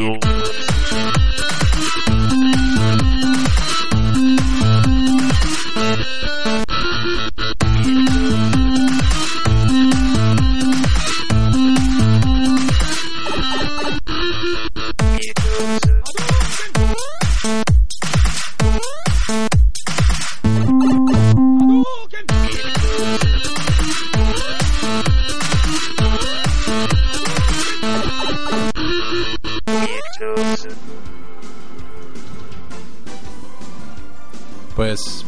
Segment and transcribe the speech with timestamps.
[0.00, 0.59] Pues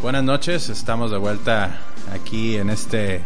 [0.03, 1.79] buenas noches, estamos de vuelta
[2.13, 3.21] aquí en este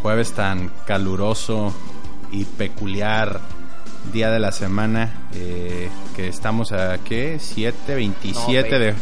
[0.00, 1.74] jueves tan caluroso
[2.32, 3.40] y peculiar
[4.10, 8.94] día de la semana eh, que estamos a qué 7 27 No, de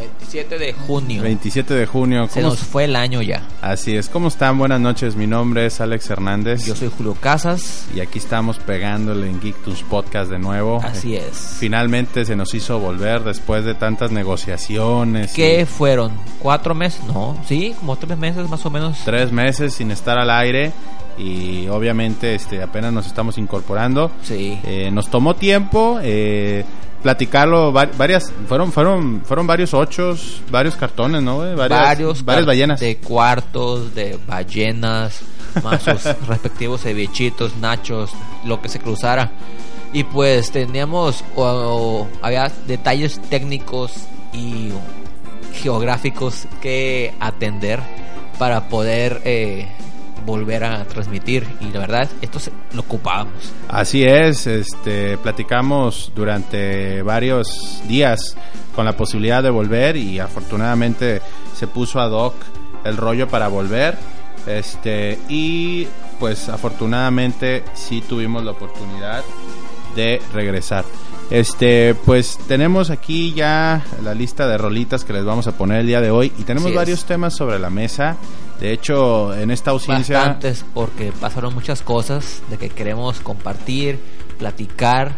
[0.00, 1.22] 27 de junio.
[1.22, 3.42] 27 de junio Se ¿Cómo nos fue el año ya.
[3.60, 7.86] así es cómo están buenas noches mi nombre es Alex Hernández Yo soy Julio Casas.
[7.94, 11.56] y aquí estamos pegándole en Geektus Podcast de nuevo Así es.
[11.58, 16.12] finalmente se nos hizo volver después de tantas negociaciones y ¿Qué fueron?
[16.38, 17.02] ¿Cuatro meses?
[17.04, 18.98] No, sí, como tres meses más o menos.
[19.04, 20.72] tres meses sin estar al aire
[21.18, 24.58] y obviamente este apenas nos estamos incorporando Sí.
[24.64, 26.64] Eh, nos tomó tiempo eh,
[27.02, 31.54] platicarlo va- varias fueron fueron fueron varios ochos varios cartones no güey?
[31.54, 35.20] varias varios varias ballenas de cuartos, de ballenas,
[35.64, 38.10] más sus respectivos cevichitos, nachos,
[38.44, 39.30] lo que se cruzara.
[39.92, 43.92] Y pues teníamos, o- o había detalles técnicos
[44.32, 44.70] y
[45.52, 47.80] geográficos que atender
[48.38, 49.66] para poder eh,
[50.24, 51.46] volver a transmitir.
[51.60, 53.52] Y la verdad, esto se, lo ocupábamos.
[53.68, 58.36] así es este platicamos durante varios días
[58.74, 61.20] con la posibilidad de volver y afortunadamente
[61.56, 62.34] se puso ad hoc
[62.84, 63.96] el rollo para volver
[64.46, 65.86] este y
[66.18, 69.24] pues afortunadamente sí tuvimos la oportunidad
[69.94, 70.84] de regresar.
[71.30, 75.86] Este, pues tenemos aquí ya la lista de rolitas que les vamos a poner el
[75.86, 78.16] día de hoy y tenemos varios temas sobre la mesa.
[78.60, 83.98] De hecho, en esta ausencia Bastantes, porque pasaron muchas cosas de que queremos compartir,
[84.38, 85.12] platicar.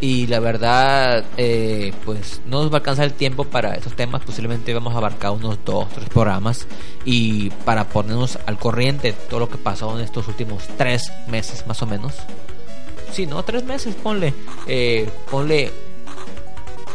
[0.00, 4.22] Y la verdad, eh, pues no nos va a alcanzar el tiempo para esos temas.
[4.22, 6.68] Posiblemente vamos a abarcar unos dos, tres programas.
[7.04, 11.66] Y para ponernos al corriente de todo lo que pasó en estos últimos tres meses,
[11.66, 12.14] más o menos.
[13.12, 14.34] Sí, no, tres meses, ponle.
[14.66, 15.72] Eh, ponle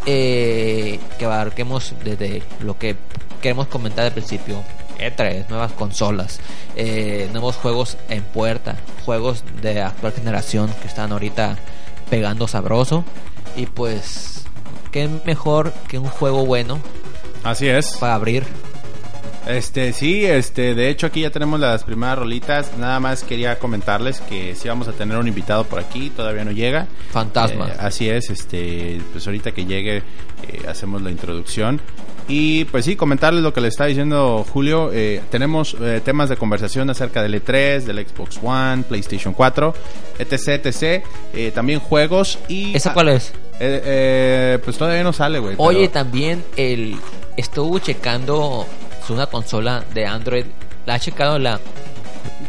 [0.05, 2.95] eh, que abarquemos desde lo que
[3.41, 4.63] queremos comentar al principio.
[4.99, 6.39] E3, nuevas consolas,
[6.75, 11.57] eh, nuevos juegos en puerta, juegos de actual generación que están ahorita
[12.09, 13.03] pegando sabroso.
[13.55, 14.45] Y pues,
[14.91, 16.79] qué mejor que un juego bueno
[17.43, 17.97] así es.
[17.97, 18.43] para abrir.
[19.47, 22.77] Este, sí, este, de hecho aquí ya tenemos las primeras rolitas.
[22.77, 26.51] Nada más quería comentarles que sí vamos a tener un invitado por aquí, todavía no
[26.51, 26.87] llega.
[27.11, 27.69] Fantasma.
[27.69, 30.03] Eh, así es, este, pues ahorita que llegue eh,
[30.67, 31.81] hacemos la introducción.
[32.29, 34.91] Y pues sí, comentarles lo que le está diciendo Julio.
[34.93, 39.73] eh, tenemos eh, temas de conversación acerca del E3, del Xbox One, PlayStation 4,
[40.19, 41.03] etc, etc.
[41.33, 42.75] Eh, también juegos y...
[42.75, 43.33] ¿Esa cuál es?
[43.59, 45.55] Eh, pues todavía no sale, güey.
[45.57, 46.95] Oye, pero- también el
[47.35, 48.65] estuvo checando
[49.09, 50.45] una consola de Android.
[50.85, 51.59] La ha checado la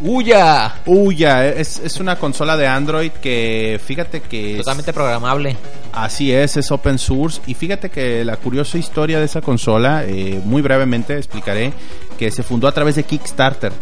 [0.02, 0.74] Uya.
[0.86, 4.52] Uy, ya, es, es una consola de Android que fíjate que...
[4.52, 5.56] es- Totalmente programable.
[5.92, 7.40] Así es, es open source.
[7.46, 11.72] Y fíjate que la curiosa historia de esa consola, eh, muy brevemente explicaré,
[12.18, 13.72] que se fundó a través de Kickstarter.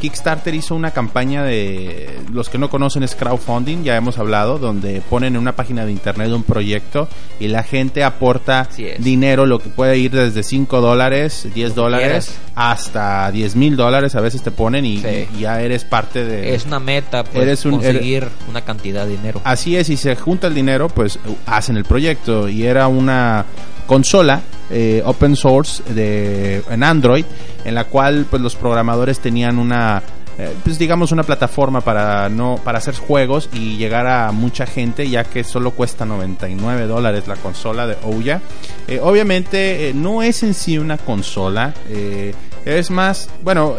[0.00, 5.00] Kickstarter hizo una campaña de, los que no conocen es crowdfunding, ya hemos hablado, donde
[5.08, 7.08] ponen en una página de internet un proyecto
[7.40, 8.68] y la gente aporta
[8.98, 14.20] dinero, lo que puede ir desde 5 dólares, 10 dólares, hasta 10 mil dólares a
[14.20, 15.26] veces te ponen y, Sí.
[15.36, 16.54] y ya eres parte de...
[16.54, 19.40] Es una meta, pues, Eres un- conseguir una cantidad de dinero.
[19.44, 22.48] Así es, y se junta el dinero, pues hacen el proyecto.
[22.48, 23.44] Y era una
[23.88, 27.24] consola eh, open source de, en Android,
[27.64, 30.02] en la cual pues los programadores tenían una
[30.38, 35.08] eh, pues digamos una plataforma para no para hacer juegos y llegar a mucha gente
[35.08, 38.40] ya que solo cuesta 99 dólares la consola de Ouya
[38.86, 42.34] Eh, obviamente eh, no es en sí una consola eh,
[42.64, 43.74] es más bueno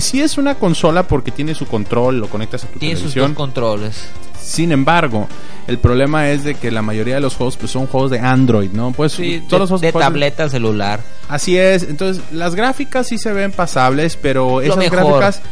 [0.00, 3.32] sí es una consola porque tiene su control lo conectas a tu Tiene sus dos
[3.32, 4.08] controles.
[4.40, 5.28] sin embargo,
[5.68, 8.70] El problema es de que la mayoría de los juegos pues son juegos de Android,
[8.72, 8.90] ¿no?
[8.92, 11.00] Pues Sí, todos de, los juegos de tableta, celular.
[11.28, 15.42] Así es, entonces las gráficas sí se ven pasables, pero Lo esas mejor, gráficas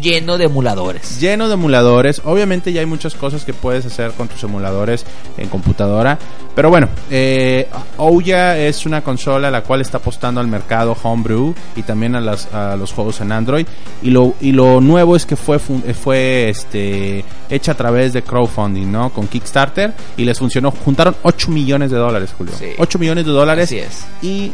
[0.00, 1.20] lleno de emuladores.
[1.20, 2.22] lleno de emuladores.
[2.24, 5.04] Obviamente ya hay muchas cosas que puedes hacer con tus emuladores
[5.36, 6.18] en computadora.
[6.54, 11.82] Pero bueno, eh, Ouya es una consola la cual está apostando al mercado homebrew y
[11.82, 13.66] también a, las, a los juegos en Android.
[14.02, 18.22] Y lo, y lo nuevo es que fue, eh, fue este, hecha a través de
[18.22, 19.10] crowdfunding, ¿no?
[19.10, 19.92] Con Kickstarter.
[20.16, 20.70] Y les funcionó.
[20.70, 22.54] Juntaron 8 millones de dólares, Julio.
[22.58, 22.66] Sí.
[22.78, 24.04] 8 millones de dólares Así es.
[24.22, 24.52] y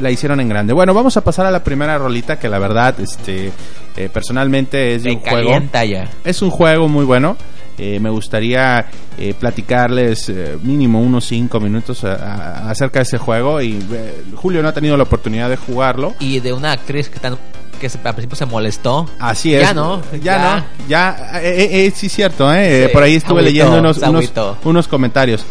[0.00, 0.72] la hicieron en grande.
[0.72, 3.52] Bueno, vamos a pasar a la primera rolita que la verdad, este,
[3.96, 5.50] eh, personalmente es Me un juego.
[5.84, 6.08] ya.
[6.24, 7.36] Es un juego muy bueno.
[7.78, 8.86] Eh, me gustaría
[9.18, 14.24] eh, platicarles eh, mínimo unos 5 minutos a- a- acerca de ese juego y eh,
[14.36, 16.14] Julio no ha tenido la oportunidad de jugarlo.
[16.20, 17.36] Y de una actriz que, tan,
[17.80, 19.08] que se- al principio se molestó.
[19.18, 19.62] Así es.
[19.62, 20.56] Ya no, Ya, ya.
[20.56, 20.64] no.
[20.86, 21.90] Ya.
[21.94, 22.52] sí, cierto.
[22.54, 24.30] Eh, Sí, Por ahí estuve leyendo unos, unos,
[24.64, 25.44] unos comentarios.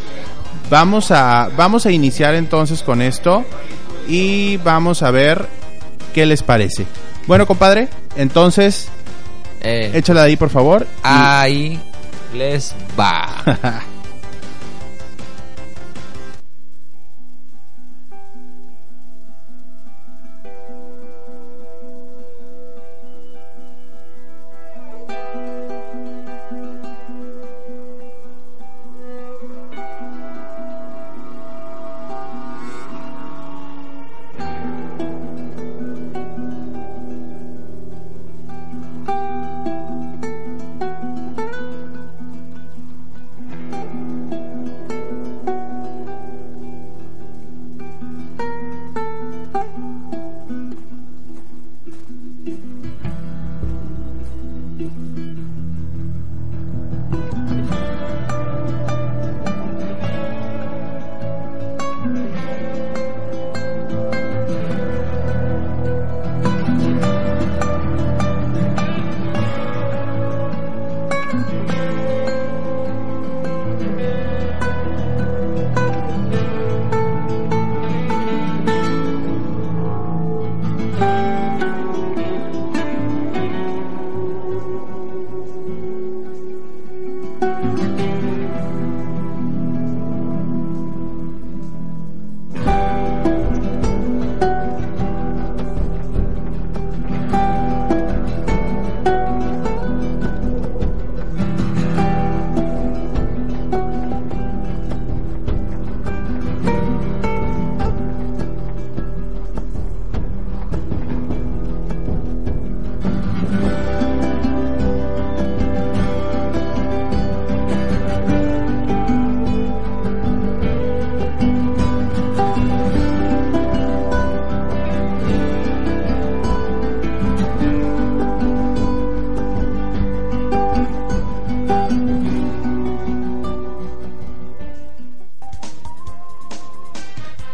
[0.70, 3.44] Vamos a, vamos a iniciar entonces con esto
[4.08, 5.48] y vamos a ver
[6.14, 6.86] qué les parece.
[7.28, 8.90] Bueno, compadre, entonces
[9.62, 10.88] Eh, échala de ahí, por favor.
[10.90, 11.80] y- ahí
[12.34, 13.44] les va.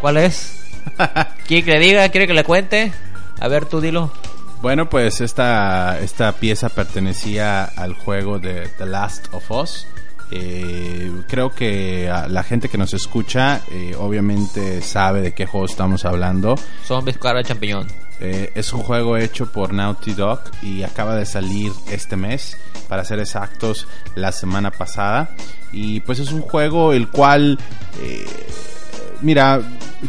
[0.08, 0.64] ¿Cuál es?
[1.48, 2.08] ¿Quiere que le diga?
[2.08, 2.94] ¿Quiere que le cuente?
[3.42, 4.10] A ver, tú dilo.
[4.62, 9.86] Bueno, pues esta, esta pieza pertenecía al juego de The Last of Us.
[10.32, 16.06] Eh, creo que la gente que nos escucha eh, obviamente sabe de qué juego estamos
[16.06, 16.56] hablando.
[16.86, 17.88] Zombies cara champiñón.
[18.22, 23.04] Eh, es un juego hecho por Naughty Dog y acaba de salir este mes, para
[23.04, 25.32] ser exactos, la semana pasada.
[25.74, 27.60] Y pues es un juego el cual,
[28.02, 28.26] eh,
[29.22, 29.62] mira,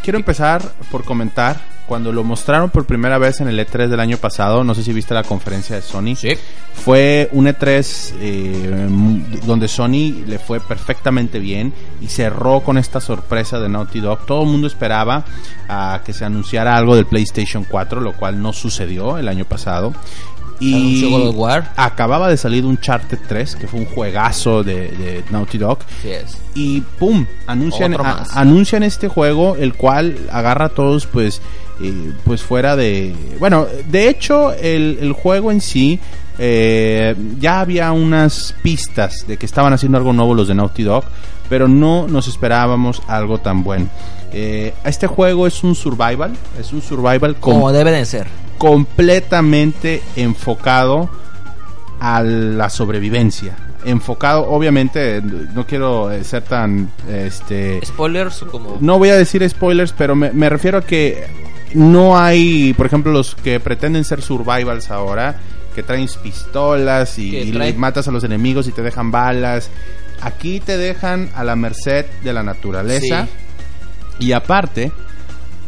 [0.02, 1.78] quiero empezar por comentar.
[1.86, 4.92] Cuando lo mostraron por primera vez en el E3 del año pasado, no sé si
[4.92, 6.14] viste la conferencia de Sony.
[6.16, 6.34] Sí.
[6.74, 8.88] Fue un E3 eh,
[9.46, 14.26] donde Sony le fue perfectamente bien y cerró con esta sorpresa de Naughty Dog.
[14.26, 15.24] Todo el mundo esperaba
[15.66, 19.94] a que se anunciara algo del PlayStation 4, lo cual no sucedió el año pasado.
[20.60, 21.72] Y Anunció God of War.
[21.76, 25.78] acababa de salir un Uncharted 3, que fue un juegazo de, de Naughty Dog.
[26.02, 26.36] Sí es.
[26.54, 31.40] Y pum, anuncian, a- anuncian este juego, el cual agarra a todos pues,
[31.80, 33.14] eh, pues fuera de...
[33.38, 36.00] Bueno, de hecho el, el juego en sí
[36.40, 41.04] eh, ya había unas pistas de que estaban haciendo algo nuevo los de Naughty Dog,
[41.48, 43.86] pero no nos esperábamos algo tan bueno.
[44.32, 48.26] Eh, este juego es un survival, es un survival Como debe de ser.
[48.58, 51.08] Completamente enfocado
[52.00, 53.56] a la sobrevivencia.
[53.84, 58.76] Enfocado, obviamente, no quiero eh, ser tan, este, Spoilers como...
[58.80, 61.26] no voy a decir spoilers, pero me, me refiero a que
[61.74, 65.36] no hay, por ejemplo, los que pretenden ser survivals ahora,
[65.74, 69.70] que traen pistolas y, matas a los enemigos y te dejan balas.
[70.20, 73.28] Aquí te dejan a la merced de la naturaleza.
[74.18, 74.90] Y aparte,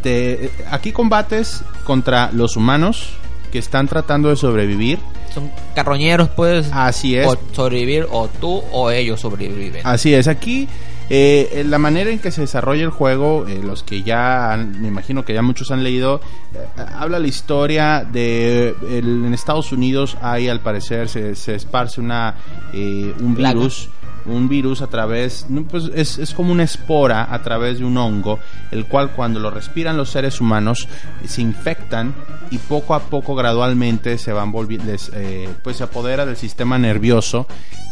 [0.03, 3.09] te, aquí combates contra los humanos
[3.51, 5.01] que están tratando de sobrevivir.
[5.35, 6.71] Son carroñeros, pues.
[6.73, 7.27] Así es.
[7.27, 9.81] O sobrevivir, o tú o ellos sobreviven.
[9.85, 10.29] Así es.
[10.29, 10.69] Aquí
[11.13, 14.87] eh, la manera en que se desarrolla el juego, eh, los que ya, han- me
[14.87, 16.21] imagino que ya muchos han leído,
[16.55, 16.59] eh,
[16.97, 22.37] habla la historia de el- en Estados Unidos hay al parecer se, se esparce una
[22.73, 23.55] eh, un Plaga.
[24.27, 28.39] Un virus a través, pues es, es como una espora a través de un hongo,
[28.71, 30.89] el cual cuando lo respiran los seres humanos
[31.23, 32.15] eh, se infectan
[32.51, 34.93] y poco a poco gradualmente se van volviendo,
[35.63, 37.47] pues se apodera del sistema nervioso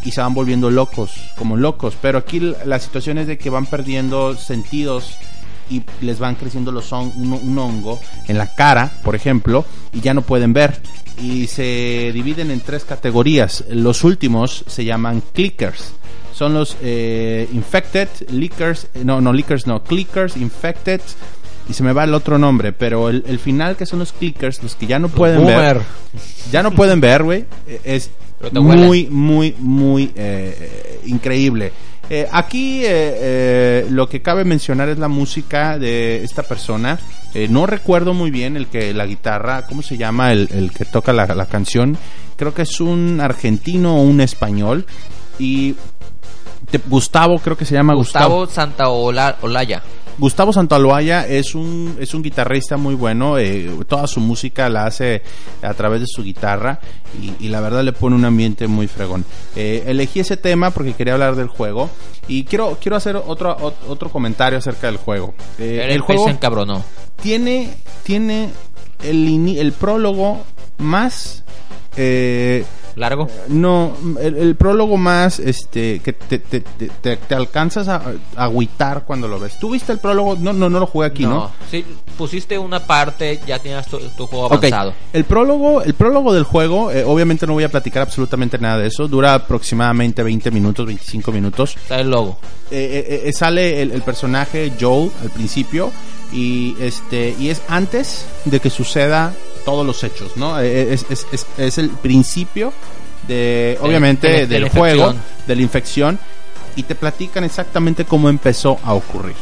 [0.04, 1.97] y se van volviendo locos, como locos.
[2.00, 5.16] Pero aquí la situación es de que van perdiendo sentidos
[5.70, 10.14] y les van creciendo los un, un hongo en la cara, por ejemplo, y ya
[10.14, 10.80] no pueden ver.
[11.20, 13.64] Y se dividen en tres categorías.
[13.70, 15.92] Los últimos se llaman clickers.
[16.38, 21.00] Son los eh, infected, leakers, eh, no, no, leakers, no, clickers, infected,
[21.68, 24.62] y se me va el otro nombre, pero el, el final que son los clickers,
[24.62, 25.80] los que ya no pueden ver,
[26.52, 28.11] ya no pueden ver, güey, eh, es
[28.52, 31.73] muy, muy, muy eh, increíble.
[32.09, 37.00] Eh, aquí eh, eh, lo que cabe mencionar es la música de esta persona.
[37.35, 40.85] Eh, no recuerdo muy bien el que la guitarra, ¿cómo se llama el, el que
[40.85, 41.99] toca la, la canción?
[42.37, 44.87] Creo que es un argentino o un español.
[45.40, 45.75] Y
[46.87, 48.41] Gustavo, creo que se llama Gustavo.
[48.41, 49.83] Gustavo Santa Ola- Olaya.
[50.19, 55.23] Gustavo Santaloaya es un, es un guitarrista muy bueno, eh, toda su música la hace
[55.63, 56.81] a través de su guitarra
[57.23, 59.25] y, y la verdad le pone un ambiente muy fregón.
[59.55, 61.89] Eh, elegí ese tema porque quería hablar del juego
[62.27, 65.35] y quiero, quiero hacer otro, ot- otro comentario acerca del juego.
[65.57, 66.83] Eh, el juego se encabronó.
[67.23, 67.71] tiene,
[68.03, 68.49] tiene
[69.02, 70.45] el, el prólogo
[70.78, 71.45] más...
[71.97, 72.64] eh,
[72.97, 73.28] ¿Largo?
[73.47, 78.02] no, el, el prólogo más este que te, te, te- te- alcanzas a,
[78.35, 79.57] a agüitar cuando lo ves.
[79.61, 80.35] ¿Tú viste el prólogo?
[80.35, 81.49] No, no, no lo jugué aquí, ¿no?
[81.71, 81.85] Sí,
[82.17, 84.95] pusiste una parte, ya tenías tu, tu juego avanzado.
[85.12, 88.88] El prólogo, el prólogo del juego, eh, obviamente no voy a platicar absolutamente nada de
[88.88, 89.07] eso.
[89.07, 91.76] Dura aproximadamente 20 minutos, 25 minutos.
[91.76, 92.38] Está el logo.
[92.73, 95.93] Eh, eh, eh, sale el, el personaje Joel al principio
[96.32, 99.32] y este y es antes de que suceda
[99.64, 100.61] todos los hechos, ¿no?
[100.61, 102.73] Eh, Es, es, es, es el principio
[103.26, 105.23] de, obviamente, de de del la juego, infección.
[105.47, 106.18] de la infección
[106.76, 109.35] y te platican exactamente cómo empezó a ocurrir.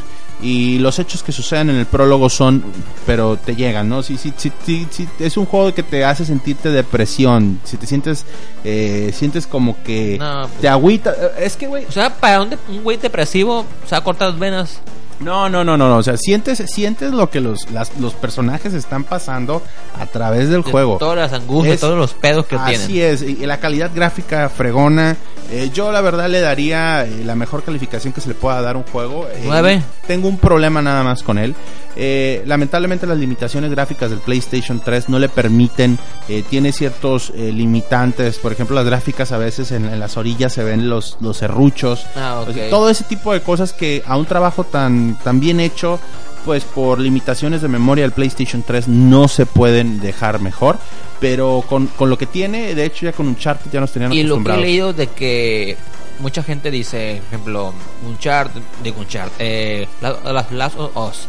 [0.43, 2.63] Y los hechos que suceden en el prólogo son,
[3.07, 4.03] pero te llegan, ¿no?
[4.03, 4.53] Si, si, si-
[4.91, 8.27] si- es un juego que te hace sentirte depresión, si te sientes,
[8.63, 12.51] eh, sientes como que No, pues- te agüita, es que, güey, O sea, para un,
[12.51, 14.81] de- un güey depresivo, se va a cortar las venas.
[15.21, 15.97] No, no, no, no, no.
[15.97, 19.63] O sea, sientes, sientes lo que los, las- los personajes están pasando
[19.99, 20.99] a través del de juego.
[20.99, 23.15] Todas las angustias, todos los pedos que Así tienen.
[23.15, 25.17] es, y la calidad gráfica fregona.
[25.51, 28.75] Eh, yo la verdad le daría eh, la mejor calificación que se le pueda dar
[28.75, 29.27] a un juego.
[29.29, 29.81] Eh, ¿Nueve?
[30.07, 31.55] Tengo un problema nada más con él.
[31.97, 35.99] Eh, lamentablemente las limitaciones gráficas del PlayStation 3 no le permiten,
[36.29, 40.53] eh, tiene ciertos eh, limitantes, por ejemplo las gráficas a veces en, en las orillas
[40.53, 42.49] se ven los, los serruchos, Ah, ok.
[42.49, 45.99] o sea, todo ese tipo de cosas que a un trabajo tan, tan bien hecho,
[46.45, 50.79] pues por limitaciones de memoria del PlayStation 3 no se pueden dejar mejor.
[51.19, 54.23] Pero con, con lo que tiene, de hecho ya con Uncharted ya nos tenían Y
[54.23, 55.77] lo que he leído de que
[56.21, 57.75] mucha gente dice, por ejemplo,
[58.07, 61.27] Uncharted, digo Uncharted, eh, La- las Last of Us.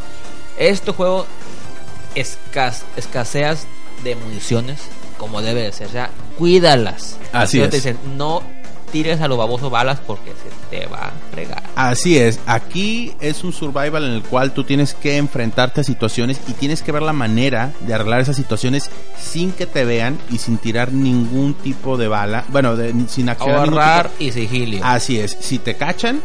[0.58, 1.26] Este juego
[2.16, 3.68] escas, escaseas
[4.04, 4.80] de municiones
[5.18, 7.18] como debe de ser, o sea, cuídalas.
[7.34, 7.70] Así es.
[7.70, 8.42] te dicen, no
[8.92, 11.62] tires a lo baboso balas porque se te va a fregar.
[11.76, 16.40] Así es, aquí es un survival en el cual tú tienes que enfrentarte a situaciones
[16.48, 20.38] y tienes que ver la manera de arreglar esas situaciones sin que te vean y
[20.38, 24.82] sin tirar ningún tipo de bala, bueno, de- sin accionar Ahorrar y sigilio.
[24.84, 26.22] Así es, si te cachan,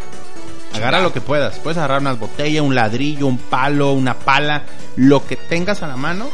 [0.74, 1.58] agarra lo que puedas.
[1.58, 4.62] Puedes agarrar una botella, un ladrillo, un palo, una pala,
[4.96, 6.28] lo que tengas a la mano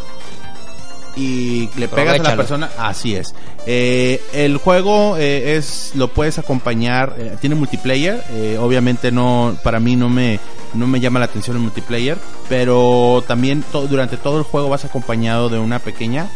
[1.17, 2.71] y le pegas a la persona.
[2.79, 3.35] Así es.
[3.67, 8.25] Eh, el juego eh, es lo puedes acompañar, eh, tiene multiplayer.
[8.31, 10.39] eh, obviamente no, para mí no me
[10.75, 12.19] no me llama la atención el multiplayer,
[12.49, 16.29] pero también to- durante todo el juego vas acompañado de una pequeña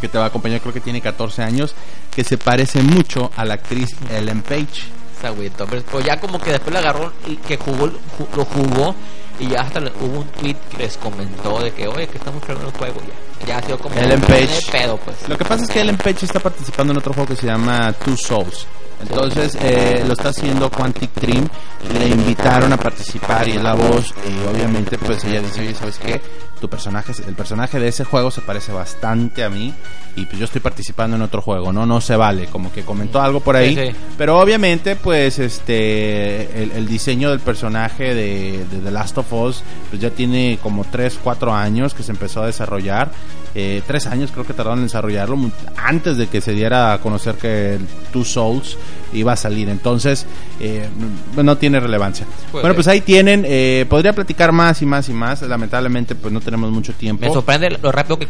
[0.00, 1.74] que te va a acompañar, creo que tiene 14 años,
[2.14, 4.82] que se parece mucho a la actriz Ellen Page.
[5.26, 8.44] Esa agüita, pero pues ya como que después le agarró y que jugó, ju- lo
[8.44, 8.94] jugó
[9.40, 12.42] y ya hasta le- hubo un tweet que les comentó de que, oye, que estamos
[12.44, 13.46] creando el juego ya.
[13.46, 14.72] Ya ha sido como un Page.
[14.72, 15.28] pedo, pues.
[15.28, 17.92] Lo que pasa es que Ellen Page está participando en otro juego que se llama
[18.04, 18.66] Two Souls.
[19.00, 21.48] Entonces eh, lo está haciendo Quantic Dream.
[21.92, 24.14] Le invitaron a participar y es la voz.
[24.26, 26.20] Y obviamente, pues ella dice: Oye, ¿sabes qué?
[26.60, 29.74] Tu personaje, el personaje de ese juego se parece bastante a mí.
[30.16, 31.84] Y pues yo estoy participando en otro juego, ¿no?
[31.84, 32.46] No se vale.
[32.46, 33.76] Como que comentó algo por ahí.
[33.76, 33.96] Sí, sí.
[34.16, 36.62] Pero obviamente, pues este.
[36.62, 40.84] El, el diseño del personaje de, de The Last of Us, pues ya tiene como
[40.84, 43.10] 3, 4 años que se empezó a desarrollar.
[43.58, 47.36] Eh, tres años creo que tardaron en desarrollarlo antes de que se diera a conocer
[47.36, 47.78] que
[48.12, 48.76] Two Souls
[49.16, 50.26] iba a salir entonces
[50.60, 50.88] eh,
[51.36, 55.12] no- tiene relevancia Pues bueno pues ahí tienen eh, podría platicar más y más y
[55.12, 58.26] más lamentablemente pues no tenemos mucho tiempo Me sorprende lo rápido que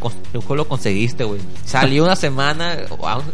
[0.55, 1.41] lo conseguiste, güey.
[1.65, 2.77] Salió una semana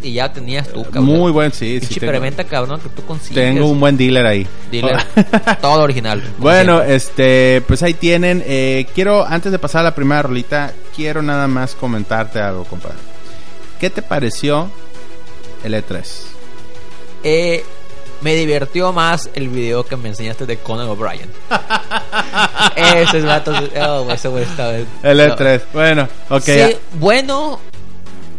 [0.03, 1.05] y ya tenías tú, cabrón.
[1.05, 3.35] muy buen sí, sí preventa, cabrón, que tú consigues.
[3.55, 4.97] tengo un buen dealer ahí Dealer.
[5.61, 6.23] todo original.
[6.39, 6.95] Bueno, siempre.
[6.97, 8.43] este, pues ahí tienen.
[8.47, 12.97] Eh, quiero, antes de pasar a la primera rolita, quiero nada más comentarte algo, compadre.
[13.79, 14.71] ¿Qué te pareció
[15.65, 16.03] el E E3?
[17.25, 17.65] Eh,
[18.21, 21.29] me divirtió más el video que me enseñaste de Conan O'Brien.
[22.77, 23.53] ese es vato.
[23.81, 24.77] Oh, ese güey está.
[24.77, 25.63] El E3.
[25.73, 26.43] Bueno, ok.
[26.43, 27.61] Sí, bueno.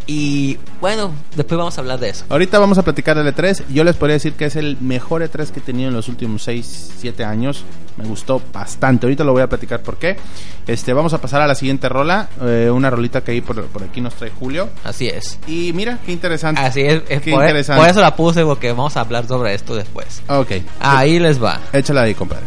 [0.06, 2.24] Y bueno, después vamos a hablar de eso.
[2.28, 3.64] Ahorita vamos a platicar del E3.
[3.70, 6.42] Yo les podría decir que es el mejor E3 que he tenido en los últimos
[6.42, 7.64] 6, 7 años.
[7.96, 9.06] Me gustó bastante.
[9.06, 10.16] Ahorita lo voy a platicar por qué.
[10.66, 12.28] Este, vamos a pasar a la siguiente rola.
[12.42, 14.68] eh, una rolita que ahí por, por aquí nos trae Julio.
[14.84, 15.38] Así es.
[15.46, 16.60] Y mira, qué interesante.
[16.60, 17.02] Así es.
[17.08, 17.80] es Qué por, e- interesante.
[17.80, 20.22] por eso la puse, porque vamos a hablar sobre esto después.
[20.28, 20.52] Ok.
[20.80, 21.60] Ahí les va.
[21.72, 22.44] Échala ahí, compadre.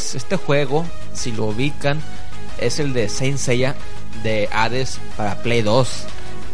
[0.00, 2.00] Pues este juego, si lo ubican,
[2.58, 3.74] es el de Saint Seiya
[4.22, 5.88] de Hades para Play 2,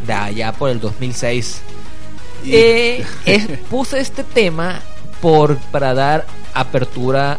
[0.06, 1.60] de allá por el 2006.
[2.44, 4.80] Y- Eh, es- puse este tema
[5.20, 7.38] por para dar apertura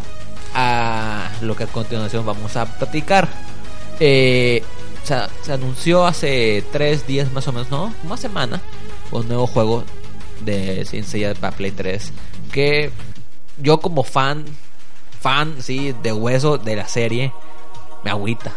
[0.56, 3.28] a lo que a continuación vamos a platicar.
[4.00, 4.64] Eh,
[5.04, 7.94] o sea, se anunció hace tres días más o menos, ¿no?
[8.06, 8.62] Una semana,
[9.12, 9.84] un nuevo juego
[10.42, 12.12] de Saint Seiya para Play 3
[12.52, 12.92] que
[13.58, 14.46] yo como fan,
[15.20, 17.34] fan, sí, de hueso de la serie,
[18.04, 18.52] me agüita.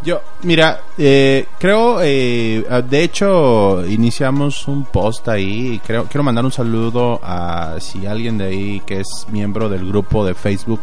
[0.00, 5.72] Yo, mira, eh, creo, eh, ah, de hecho, iniciamos un post ahí.
[5.74, 9.88] y Creo, quiero mandar un saludo a si alguien de ahí que es miembro del
[9.88, 10.82] grupo de Facebook,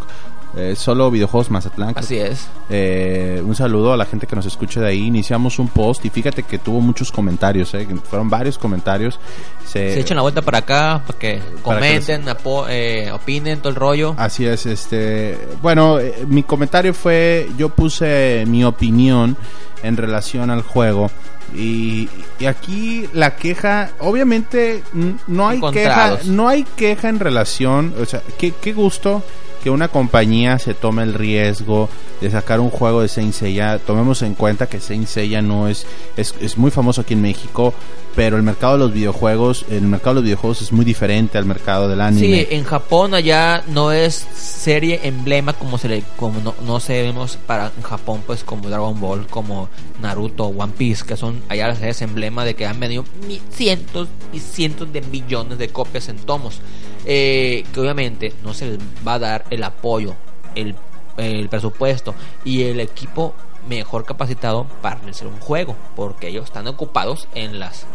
[0.55, 1.93] eh, solo videojuegos Mazatlán.
[1.97, 2.47] Así es.
[2.69, 5.05] Eh, un saludo a la gente que nos escuche de ahí.
[5.05, 9.19] Iniciamos un post y fíjate que tuvo muchos comentarios, eh, fueron varios comentarios.
[9.65, 12.25] Se, Se echan la vuelta para acá para que para que comenten,
[12.69, 14.15] eh, opinen todo el rollo.
[14.17, 19.35] Así es, este, bueno, eh, mi comentario fue, yo puse mi opinión
[19.83, 21.11] en relación al juego
[21.53, 24.83] Y, y aquí la queja, obviamente
[25.27, 29.21] no hay queja, no hay queja en relación, o sea, qué, qué gusto
[29.65, 31.89] que una compañía se tome el riesgo
[32.21, 33.35] de sacar un juego de Saint.
[33.83, 35.09] Tomemos en cuenta que Saint
[35.41, 37.73] no es, es muy famoso aquí en México,
[38.15, 41.45] pero el mercado de los videojuegos, el mercado de los videojuegos es muy diferente al
[41.45, 42.21] mercado del anime.
[42.21, 47.37] Sí, en Japón allá no es serie emblema como se le como no, no sabemos
[47.45, 49.69] para Japón pues como Dragon Ball, como
[50.01, 53.03] Naruto, One Piece, que son allá las series emblema de que han vendido
[53.51, 56.61] cientos y cientos de millones de copias en tomos.
[57.07, 60.15] Eh, que obviamente no se les va a dar el apoyo,
[60.55, 60.73] el,
[61.17, 63.35] el presupuesto y el equipo
[63.69, 67.85] mejor capacitado para realizar un juego, porque ellos están ocupados en las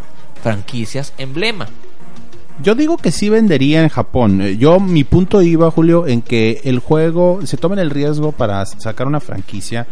[0.43, 1.69] franquicias emblema.
[2.63, 4.43] Yo digo que sí vendería en Japón.
[4.43, 8.67] Eh, Yo, mi punto iba, Julio, en que el juego se tomen el riesgo para
[8.67, 9.87] sacar una franquicia,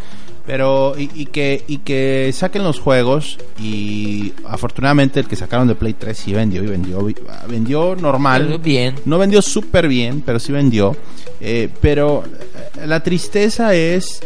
[0.46, 5.74] pero y, y que y que saquen los juegos y afortunadamente el que sacaron de
[5.74, 7.06] Play 3 sí vendió y vendió
[7.48, 8.58] vendió normal.
[8.62, 8.94] Bien.
[9.06, 10.94] No vendió súper bien, pero sí vendió.
[11.40, 14.20] Eh, pero eh, la tristeza es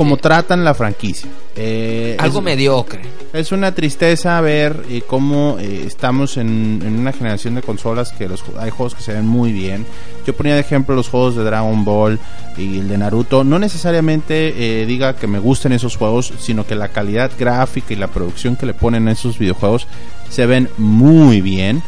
[0.00, 0.22] cómo Sí.
[0.22, 1.28] tratan la franquicia.
[1.54, 3.02] Eh, Algo es- mediocre.
[3.34, 8.26] es una tristeza ver eh, cómo eh, estamos en, en una generación de consolas que
[8.26, 9.84] los, hay juegos que se ven muy bien.
[10.26, 12.18] Yo ponía de ejemplo los juegos de Dragon Ball
[12.56, 13.44] y el de Naruto.
[13.44, 18.08] No necesariamente diga que me gusten esos juegos, sino que la calidad gráfica y la
[18.08, 19.86] producción que le ponen a esos videojuegos
[20.30, 21.82] se ven muy bien.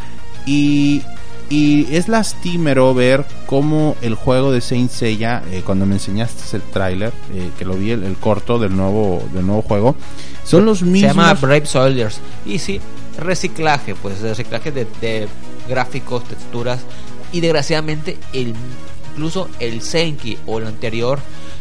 [0.44, 1.01] Y,
[1.52, 6.62] y es lastimero ver cómo el juego de Saint Seiya, eh, cuando me enseñaste el
[6.62, 9.94] tráiler, eh, que lo vi el, el corto del nuevo, del nuevo juego,
[10.44, 11.14] son los Se mismos.
[11.14, 12.20] llama Brave Soldiers.
[12.46, 12.80] Y sí,
[13.18, 15.28] reciclaje, pues reciclaje de, de
[15.68, 16.80] gráficos, texturas.
[17.32, 18.54] Y desgraciadamente, el,
[19.12, 21.18] incluso el Senki o el anterior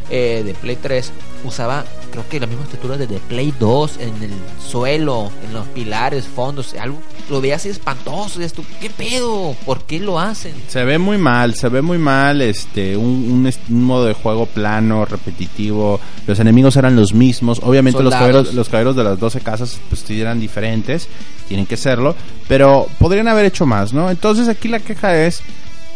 [0.09, 1.11] eh, de Play 3
[1.43, 4.31] usaba, creo que las mismas texturas de, de Play 2 en el
[4.65, 6.73] suelo, en los pilares, fondos.
[6.75, 6.99] Algo
[7.31, 8.39] lo veías así espantoso.
[8.53, 9.55] tú, ¿Qué pedo?
[9.65, 10.53] ¿Por qué lo hacen?
[10.67, 14.13] Se ve muy mal, se ve muy mal, este, un, un est- un modo de
[14.13, 15.99] juego plano, repetitivo.
[16.27, 17.59] Los enemigos eran los mismos.
[17.63, 21.07] Obviamente los caballeros, los caballeros de las 12 casas, pues eran diferentes,
[21.47, 22.15] tienen que serlo,
[22.47, 24.11] pero podrían haber hecho más, ¿no?
[24.11, 25.41] Entonces aquí la queja es,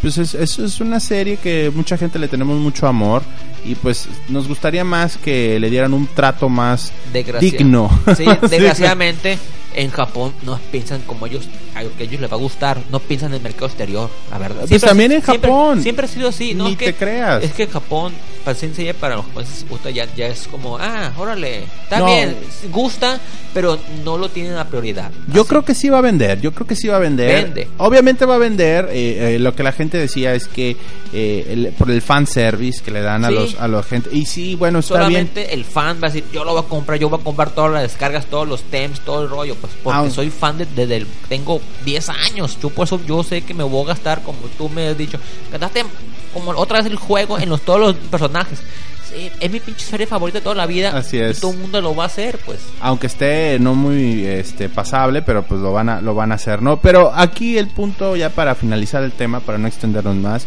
[0.00, 3.22] pues es, es, es una serie que mucha gente le tenemos mucho amor
[3.64, 6.92] y pues nos gustaría más que le dieran un trato más
[7.40, 7.90] digno.
[8.16, 9.38] Sí, desgraciadamente
[9.76, 12.78] en Japón no piensan como ellos, a lo que a ellos les va a gustar,
[12.90, 14.56] no piensan en el mercado exterior, la verdad.
[14.60, 15.82] Pues Siempre también en siempre- Japón.
[15.82, 16.64] Siempre, ha sido así, ¿no?
[16.64, 17.44] Ni Es que- te creas.
[17.44, 18.12] Es que Japón,
[18.44, 21.98] para ser sencilla, para los japoneses les gusta ya, ya es como, ah, órale, está
[22.00, 22.06] No.
[22.06, 22.36] bien,
[22.72, 23.20] gusta,
[23.54, 25.10] pero no lo tienen a prioridad.
[25.32, 25.48] Yo Así.
[25.50, 27.44] creo que sí va a vender, yo creo que sí va a vender.
[27.44, 27.68] Vende.
[27.78, 28.88] Obviamente va a vender.
[28.90, 30.76] eh, eh, lo que la gente decía es que
[31.12, 34.10] eh, el- por el fan service que le dan a los a la gente.
[34.12, 35.28] Y sí, bueno, está bien.
[35.28, 37.50] Solamente el fan va a decir, yo lo voy a comprar, yo voy a comprar
[37.50, 40.10] todas las descargas, todos los temps, todo el rollo, pues porque Ah.
[40.10, 43.64] soy fan de- desde el, tengo 10 años, yo por eso yo sé que me
[43.64, 45.18] voy a gastar, como tú me has dicho,
[45.50, 45.84] gastaste
[46.32, 48.58] como otra vez el juego en los todos los personajes.
[49.08, 50.90] Sí, es mi pinche serie favorita de toda la vida.
[50.90, 51.38] Así es.
[51.38, 52.58] Y todo el mundo lo va a hacer, pues.
[52.80, 56.60] Aunque esté no muy este pasable, pero pues lo van a lo van a hacer,
[56.60, 56.80] ¿no?
[56.80, 60.44] Pero aquí el punto ya para finalizar el tema, para no extendernos más,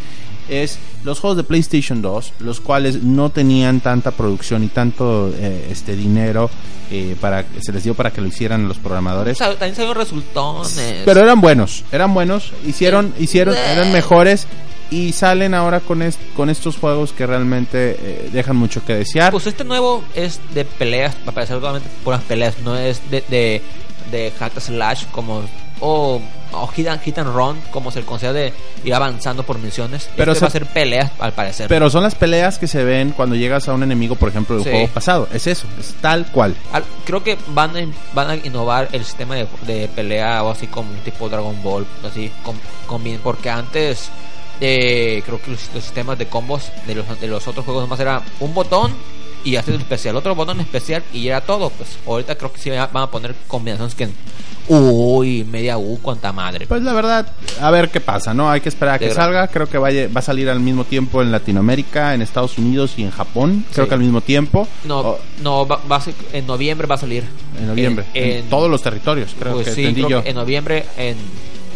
[0.50, 5.68] es los juegos de PlayStation 2, los cuales no tenían tanta producción y tanto eh,
[5.72, 6.50] este dinero
[6.92, 9.38] eh, para se les dio para que lo hicieran los programadores.
[9.38, 11.02] También salieron resultones.
[11.06, 14.48] Pero eran buenos, eran buenos, hicieron, hicieron, eran mejores
[14.92, 19.32] y salen ahora con, est- con estos juegos que realmente eh, dejan mucho que desear.
[19.32, 23.62] Pues este nuevo es de peleas, para parecer solamente puras peleas, no es de, de,
[24.12, 25.44] de hack slash como
[25.82, 26.20] o,
[26.52, 30.10] o hit, and, hit and run como se le considera de ir avanzando por misiones.
[30.16, 31.68] Pero este se- va a ser peleas al parecer.
[31.68, 34.64] Pero son las peleas que se ven cuando llegas a un enemigo, por ejemplo, del
[34.66, 34.72] Sí.
[34.72, 35.28] juego pasado.
[35.34, 36.56] Es eso, es tal cual.
[36.74, 37.82] Al- creo que van a,
[38.14, 41.86] van a innovar el sistema de, de pelea o así como un tipo Dragon Ball,
[42.06, 42.32] así
[42.88, 44.10] combin- porque antes
[44.62, 48.00] eh, creo que los, los sistemas de combos de los, de los otros juegos nomás
[48.00, 48.94] era un botón
[49.44, 51.70] y hacer el especial, otro botón especial y era todo.
[51.70, 54.10] Pues ahorita creo que sí van a poner combinaciones que
[54.68, 56.68] uy, media U, cuanta madre.
[56.68, 58.50] Pues la verdad, a ver qué pasa, ¿no?
[58.52, 59.48] Hay que esperar a que salga.
[59.48, 63.04] Creo que vaya, va a salir al mismo tiempo en Latinoamérica, en Estados Unidos y
[63.04, 63.66] en Japón.
[63.74, 63.90] Creo Sí.
[63.90, 64.68] que al mismo tiempo.
[64.86, 67.24] No, no va, va a ser- en noviembre va a salir.
[67.60, 68.06] en noviembre.
[68.14, 70.24] En, en- todos los territorios, creo Pues que sí, entendí creo yo.
[70.24, 71.18] que en noviembre en,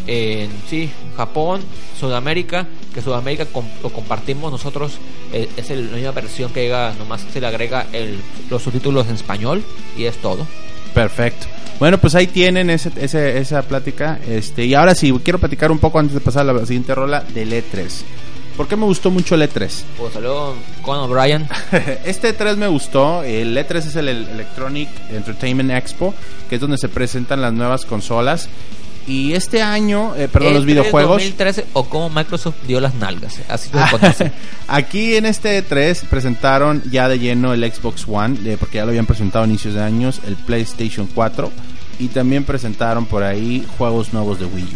[0.08, 1.62] en sí, Japón,
[2.00, 3.46] Sudamérica, que Sudamérica
[3.82, 4.94] lo compartimos nosotros,
[5.32, 9.08] eh, es el- la misma versión que llega, nomás se le agrega el, los subtítulos
[9.08, 9.64] en español
[9.98, 10.46] y es todo.
[10.94, 11.48] Perfecto.
[11.80, 14.20] Bueno, pues ahí tienen ese, ese- esa plática.
[14.28, 17.22] Este, y ahora sí, quiero platicar un poco antes de pasar a la siguiente rola
[17.22, 17.90] del E3.
[18.56, 19.84] ¿Por qué me gustó mucho el E3?
[19.98, 21.48] Pues salió con O'Brien.
[22.06, 23.24] este E3 me gustó.
[23.24, 26.14] El E3 es el Electronic Entertainment Expo,
[26.48, 28.48] que es donde se presentan las nuevas consolas.
[29.08, 31.18] Y este año, eh, perdón, los videojuegos.
[31.18, 33.40] 2013 o como Microsoft dio las nalgas.
[33.50, 34.32] Así se conoce.
[34.68, 38.90] Aquí en este E3 presentaron ya de lleno el Xbox One, eh, porque ya lo
[38.90, 41.52] habían presentado a inicios de años, el PlayStation 4
[42.00, 44.68] y también presentaron por ahí juegos nuevos de Wii U.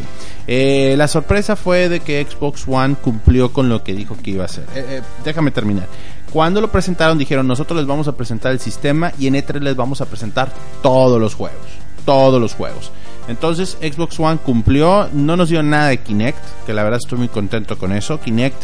[0.48, 4.44] Eh, la sorpresa fue de que Xbox One cumplió con lo que dijo que iba
[4.44, 4.66] a hacer.
[4.76, 5.88] Eh, eh, déjame terminar.
[6.32, 9.76] Cuando lo presentaron dijeron nosotros les vamos a presentar el sistema y en E3 les
[9.76, 11.68] vamos a presentar todos los juegos.
[12.06, 12.92] Todos los juegos.
[13.28, 17.28] Entonces Xbox One cumplió, no nos dio nada de Kinect, que la verdad estoy muy
[17.28, 18.20] contento con eso.
[18.20, 18.64] Kinect,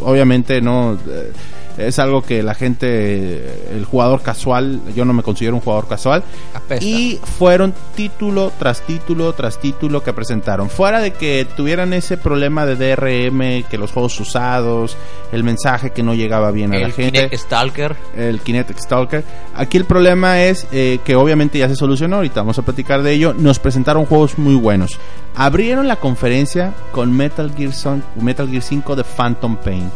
[0.00, 0.98] obviamente no
[1.78, 6.24] es algo que la gente, el jugador casual, yo no me considero un jugador casual.
[6.80, 10.68] Y fueron título tras título tras título que presentaron.
[10.68, 14.96] Fuera de que tuvieran ese problema de DRM, que los juegos usados,
[15.32, 17.12] el mensaje que no llegaba bien a la gente.
[17.12, 17.96] Kinect Stalker.
[18.16, 19.24] El Kinetic Stalker.
[19.54, 23.12] Aquí el problema es eh, que obviamente ya se solucionó, ahorita vamos a platicar de
[23.12, 23.34] ello.
[23.34, 24.98] Nos presentaron juegos muy buenos.
[25.36, 29.90] Abrieron la conferencia con Metal Gear, Son Metal Gear 5 de Phantom Pain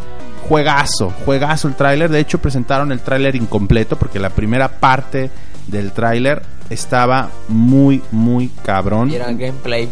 [0.49, 2.11] juegazo, juegazo el tráiler.
[2.11, 5.31] De hecho, presentaron el tráiler incompleto porque la primera parte
[5.67, 9.11] del tráiler estaba muy, muy cabrón.
[9.11, 9.89] Y era gameplay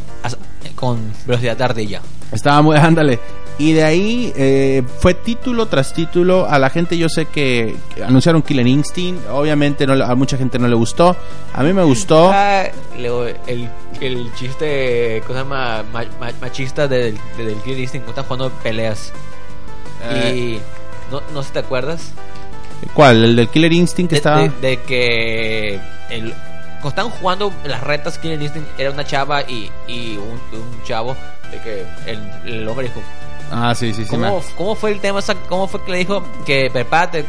[0.75, 2.01] con velocidad de ardilla.
[2.33, 3.19] Estaba muy, ándale.
[3.59, 6.47] Y de ahí eh, fue título tras título.
[6.49, 9.29] A la gente yo sé que anunciaron Killer Instinct.
[9.29, 11.15] Obviamente no, a mucha gente no le gustó.
[11.53, 12.31] A mí me gustó.
[12.33, 12.65] Ah,
[12.97, 13.69] el,
[14.01, 15.85] el chiste, cosa más
[16.41, 18.07] machista del, del Killer Instinct.
[18.07, 19.13] No está jugando peleas.
[20.03, 22.13] Eh, y no, no sé si te acuerdas.
[22.95, 23.25] ¿Cuál?
[23.25, 24.49] ¿El del Killer Instinct que estaba?
[24.49, 26.35] De, que el,
[26.81, 30.41] cuando estaban jugando las retas Killer Instinct era una chava y, y un,
[30.85, 31.17] chavo
[31.51, 33.03] de que el, el, hombre dijo
[33.51, 35.21] ah sí sí sí ¿cómo, ¿cómo fue el tema?
[35.49, 37.25] ¿cómo fue que le dijo que prepárate?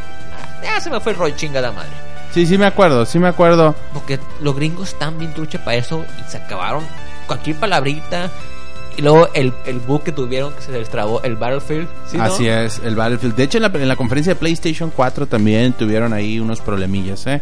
[0.63, 1.89] ya se me fue el rollo chingada madre
[2.33, 6.05] sí sí me acuerdo sí me acuerdo porque los gringos están bien trucha para eso
[6.19, 6.83] y se acabaron
[7.27, 8.29] cualquier palabrita
[9.01, 11.87] luego el, el bug que tuvieron que se les trabó el Battlefield.
[12.19, 13.35] Así es, el Battlefield.
[13.35, 17.25] De hecho, en la, en la, conferencia de PlayStation 4 también tuvieron ahí unos problemillas.
[17.27, 17.41] ¿eh?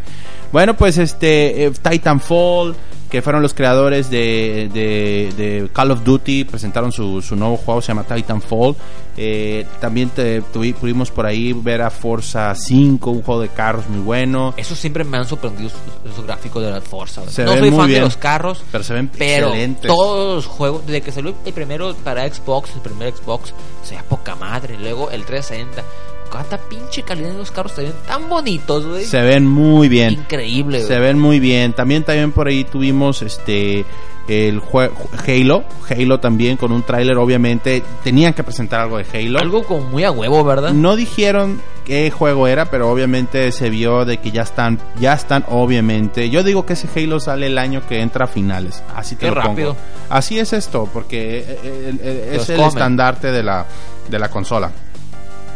[0.51, 2.75] Bueno, pues este eh, Titanfall,
[3.09, 7.87] que fueron los creadores de, de, Call of Duty, presentaron su, su, nuevo juego, se
[7.87, 8.75] llama Titanfall.
[9.17, 13.99] Eh, también te, pudimos por ahí ver a Forza 5, un juego de carros muy
[13.99, 14.53] bueno.
[14.57, 15.71] Eso siempre me han sorprendido
[16.05, 17.21] esos gráficos de la Forza.
[17.21, 19.87] no soy fan de los carros, pero se ven pero excelentes.
[19.87, 24.03] Todos los juegos, desde que salió el primero para Xbox, el primer Xbox, o sea,
[24.03, 24.77] poca madre.
[24.79, 25.83] Luego el 360
[26.29, 29.05] cuánta pinche calidad de los carros se ven tan bonitos, güey.
[29.05, 30.11] Se ven muy bien.
[30.11, 31.73] Increíble, Se ven muy bien.
[31.73, 33.85] También también por ahí tuvimos este
[34.29, 34.93] el juego
[35.27, 39.39] Halo, Halo también con un tráiler obviamente tenían que presentar algo de Halo.
[39.39, 40.71] Algo como muy a huevo, ¿verdad?
[40.71, 45.45] No dijeron qué juego era, pero obviamente se vio de que ya están ya están
[45.47, 46.29] obviamente.
[46.29, 49.75] Yo digo que ese Halo sale el año que entra a finales, así que rápido.
[50.09, 53.65] Así es esto, porque eh, eh, eh, es el estandarte de la
[54.07, 54.71] de la consola.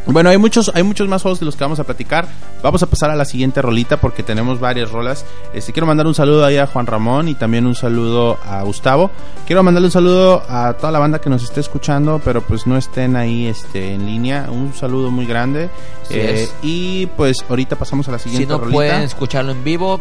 [0.05, 2.27] Bueno, hay muchos, hay muchos más juegos de los que vamos a platicar.
[2.61, 5.25] Vamos a pasar a la siguiente rolita porque tenemos varias rolas.
[5.53, 9.11] Este, quiero mandar un saludo ahí a Juan Ramón y también un saludo a Gustavo.
[9.45, 12.77] Quiero mandarle un saludo a toda la banda que nos esté escuchando, pero pues no
[12.77, 14.47] estén ahí este, en línea.
[14.49, 15.69] Un saludo muy grande.
[16.09, 18.65] Eh, y pues ahorita pasamos a la siguiente rolita.
[18.65, 19.99] Si no pueden escucharlo en vivo,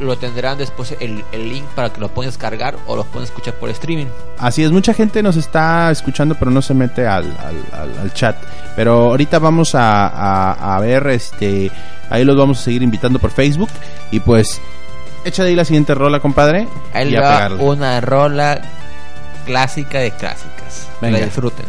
[0.00, 3.54] lo tendrán después el, el, link para que lo puedan descargar o lo puedan escuchar
[3.54, 4.06] por streaming.
[4.38, 7.36] Así es, mucha gente nos está escuchando pero no se mete al,
[7.72, 8.36] al, chat.
[8.74, 11.70] Pero ahorita vamos a, a, ver, este,
[12.10, 13.70] ahí los vamos a seguir invitando por Facebook
[14.10, 14.60] y pues
[15.24, 16.68] echa de ahí la siguiente rola, compadre.
[16.92, 18.60] Ahí va una rola
[19.46, 20.88] clásica de clásicas.
[21.00, 21.18] Venga.
[21.18, 21.66] La disfruten.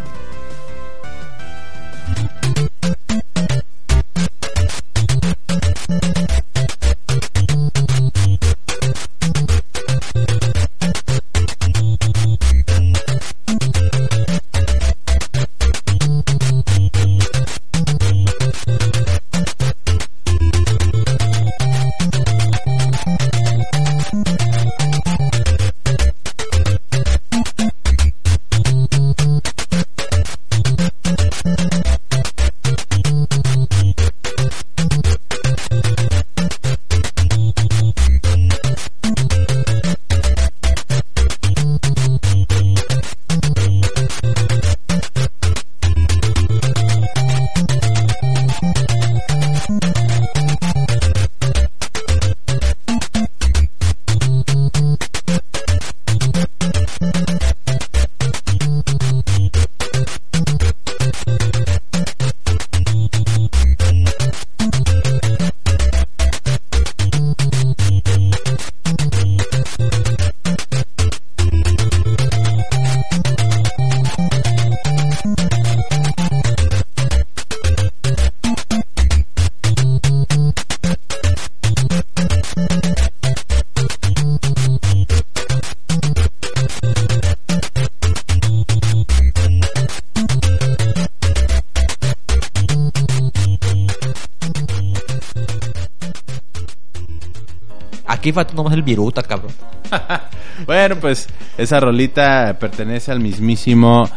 [98.27, 99.53] Aquí falta nomás el viruta, cabrón.
[100.65, 104.09] bueno, pues esa rolita pertenece al mismísimo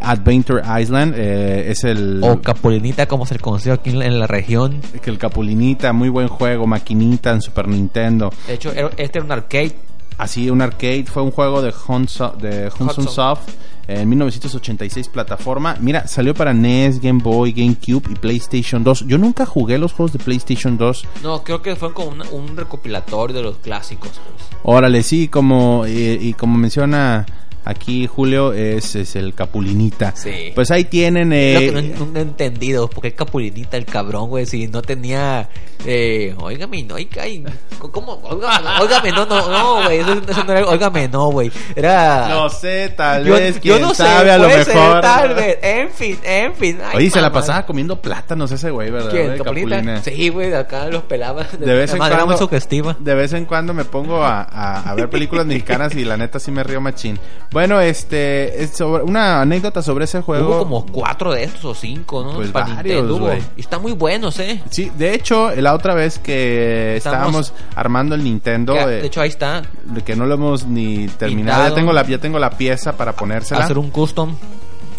[0.00, 1.14] Adventure Island.
[1.16, 2.20] eh, es el.
[2.22, 4.80] O Capulinita, como se le conoció aquí en la, en la región.
[5.02, 8.32] que el Capulinita, muy buen juego, maquinita en Super Nintendo.
[8.46, 9.74] De hecho, era- este era un arcade.
[10.16, 13.08] Así, un arcade, fue un juego de Hudson, de Hudson.
[13.08, 13.48] Soft
[13.88, 15.76] en 1986 plataforma.
[15.80, 19.06] Mira, salió para NES, Game Boy, GameCube y PlayStation 2.
[19.06, 21.06] Yo nunca jugué los juegos de PlayStation 2.
[21.22, 24.10] No, creo que fue como una- un recopilatorio de los clásicos.
[24.10, 24.48] pues.
[24.64, 27.24] Órale, sí, como y, y como menciona
[27.66, 30.14] aquí Julio, es, es el Capulinita.
[30.16, 30.52] Sí.
[30.54, 31.28] Pues ahí tienen...
[31.30, 35.48] Lo Eh, que no, he entendido, porque es Capulinita el cabrón, güey, si no tenía...
[35.84, 37.44] Eh, óigame, no, ay, ay,
[37.92, 38.12] ¿cómo?
[38.14, 42.28] Óigame, no, no, no, güey, eso, eso no era, óigame, no, güey, era...
[42.28, 45.00] no sé, tal vez, yo quién no sé, sabe, a lo ser, mejor.
[45.02, 46.78] tal vez, en fin, en fin.
[46.82, 49.10] ay, Oye, se la pasaba comiendo plátanos ese güey, ¿verdad?
[49.10, 49.36] ¿Quién?
[49.38, 50.02] Capulina.
[50.02, 51.44] Sí, güey, acá los pelaba.
[51.44, 52.96] De vez en Además, era muy cuando- sugestiva.
[52.98, 56.38] De vez en cuando me pongo a, a- a ver películas mexicanas y la neta
[56.40, 57.18] sí me río machín.
[57.56, 60.46] Bueno, este, es sobre, una anécdota sobre ese juego.
[60.46, 62.34] Hubo como cuatro de estos o cinco, ¿no?
[62.34, 63.34] Pues Para varios, Nintendo.
[63.56, 64.60] Y están muy buenos, ¿eh?
[64.68, 69.06] Sí, de hecho, la otra vez que Estamos- estábamos armando el Nintendo, Que, eh, de
[69.06, 69.62] hecho, ahí está.
[70.04, 71.68] que no lo hemos ni terminado, Pintado.
[71.70, 73.64] ya tengo la ya tengo la pieza para ponérsela.
[73.64, 74.36] Hacer un custom.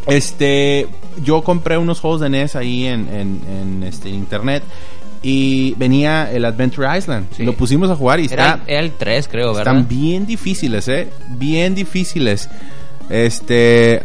[0.08, 0.88] Este,
[1.22, 4.64] yo compré unos juegos de NES ahí en, en, en, este internet
[5.30, 7.28] y venía el Adventure Island.
[7.36, 7.44] Sí.
[7.44, 9.74] Lo pusimos a jugar y Era, está, era el 3, creo, ¿verdad?
[9.76, 12.50] están bien difíciles, eh, bien difíciles.
[13.10, 14.02] Este,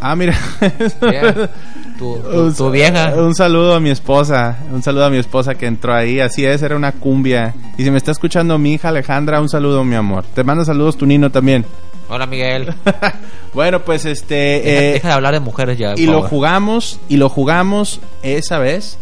[0.00, 0.36] ah, mira.
[1.98, 3.14] Tu, tu- Un- tu vieja.
[3.16, 4.56] Un saludo a mi esposa.
[4.72, 6.18] Un saludo a mi esposa que entró ahí.
[6.20, 7.54] Así es, era una cumbia.
[7.78, 10.24] Y si me está escuchando mi hija Alejandra, un saludo, mi amor.
[10.34, 11.64] Te mando saludos tu Nino también.
[12.08, 12.74] Hola, Miguel.
[13.54, 14.34] bueno, pues este.
[14.34, 15.94] Deja, eh, deja de hablar de mujeres ya.
[15.96, 18.98] y lo jugamos, y lo jugamos esa vez.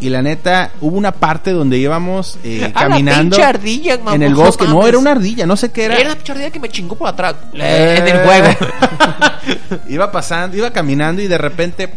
[0.00, 4.14] Y la neta, hubo una parte donde íbamos eh, Ah, la caminando pinche ardilla, mamón,
[4.14, 4.66] en el bosque.
[4.66, 5.96] No, era una ardilla, no sé qué era.
[5.98, 7.36] Era la pinche ardilla que me chingó por atrás.
[7.54, 7.96] Eh.
[8.00, 8.48] En el juego.
[9.88, 11.94] iba pasando, iba caminando y de repente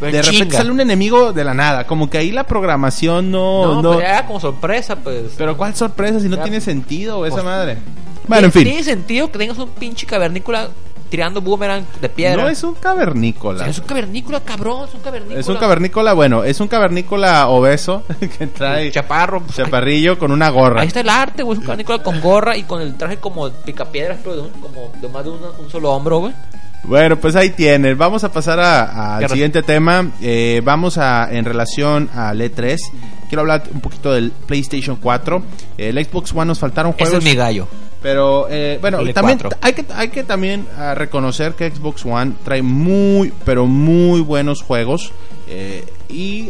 [0.00, 1.86] de repente sale un enemigo de la nada.
[1.86, 3.62] Como que ahí la programación no.
[3.74, 5.32] No, no- pero era como sorpresa, pues.
[5.36, 7.76] Pero cuál sorpresa si no Ya- tiene sentido esa Pues- madre.
[8.26, 8.72] Bueno, en ¿Tiene- fin.
[8.76, 10.68] Tiene sentido que tengas un pinche cavernícola
[11.10, 12.42] tirando boomerang de piedra.
[12.44, 13.66] No es un cavernícola.
[13.66, 14.88] Es un cavernícola, cabrón.
[14.88, 15.40] Es un cavernícola.
[15.40, 18.04] Es un cavernícola, bueno, es un cavernícola obeso
[18.38, 19.42] que trae Chaparro.
[19.54, 20.80] chaparrillo con una gorra.
[20.82, 21.54] Ahí está el arte, güey.
[21.56, 24.92] Es un cavernícola con gorra y con el traje como picapiedras, pero de, un- como
[25.00, 26.32] de más de una- un solo hombro, güey.
[26.84, 27.98] Bueno, pues ahí tienen.
[27.98, 30.12] Vamos a pasar al siguiente tema.
[30.22, 32.78] Eh, vamos a, en relación al E3,
[33.28, 35.42] quiero hablar un poquito del PlayStation 4.
[35.76, 37.18] El Xbox One nos faltaron Ese juegos.
[37.24, 37.68] es mi gallo.
[38.02, 39.56] Pero eh, bueno, también E4.
[39.60, 44.62] hay que, hay que también ah, reconocer que Xbox One trae muy, pero muy buenos
[44.62, 45.12] juegos.
[45.48, 46.48] eh, y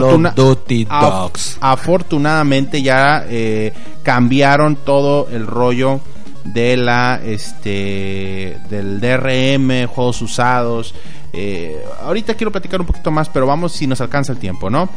[0.00, 0.30] afortuna-
[0.88, 6.00] af- afortunadamente ya eh, cambiaron todo el rollo
[6.44, 10.94] de la este del DRM, juegos usados.
[11.38, 14.88] Eh, ahorita quiero platicar un poquito más, pero vamos si nos alcanza el tiempo, ¿no?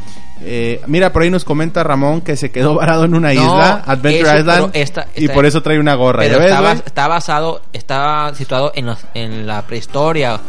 [0.41, 3.83] Eh, mira, por ahí nos comenta Ramón que se quedó varado en una No, isla,
[3.85, 6.19] Adventure eso, Island, esta- y por eso trae una gorra.
[6.23, 10.39] Pero ¿ya ves, está, basado, está situado en, los- en la prehistoria.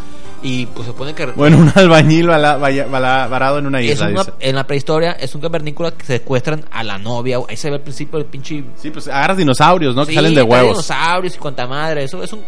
[0.43, 1.27] Y pues se supone que.
[1.27, 4.33] Bueno, un albañil varado en una isla, una- dice.
[4.41, 7.39] en la prehistoria es un cavernícola que secuestran a la novia.
[7.49, 8.65] Ahí se ve al principio el pinche.
[8.77, 10.07] Sí, pues agarras dinosaurios, ¿no?
[10.07, 10.71] que salen de huevos.
[10.71, 12.05] dinosaurios y cuanta madre.
[12.05, 12.41] Eso es un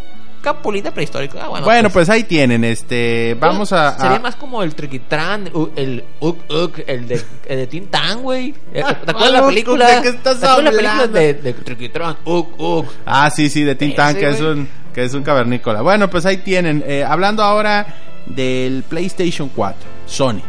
[0.42, 1.38] capulita prehistórico.
[1.40, 3.96] Ah, bueno, Bueno, pues ahí tienen, este, vamos a...
[3.98, 8.22] Sería a- más como el Triquitran, u- el Uk Uk, el de, el de Tintán,
[8.22, 8.52] güey.
[8.72, 9.87] ¿Te Ah, acuerdas de la película?
[9.96, 12.87] ¿de qué estás ¿Te acuerdas la película de, de Triquitran, Uk Uk?
[13.07, 15.81] Ah, sí, sí, de Tintán, que es un que es un cavernícola.
[15.81, 16.85] Bueno, pues ahí tienen.
[16.87, 17.87] Eh, hablando ahora
[18.26, 20.42] del PlayStation 4, Sony.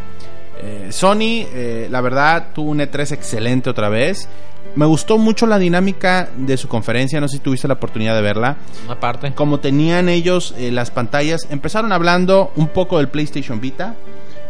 [0.62, 4.28] Eh, Sony, eh, la verdad, tuvo un E3 excelente otra vez.
[4.76, 8.22] Me gustó mucho la dinámica de su conferencia, no sé si tuviste la oportunidad de
[8.22, 8.58] verla.
[8.86, 9.32] Una parte.
[9.34, 13.96] Como tenían ellos eh, las pantallas, empezaron hablando un poco del PlayStation Vita,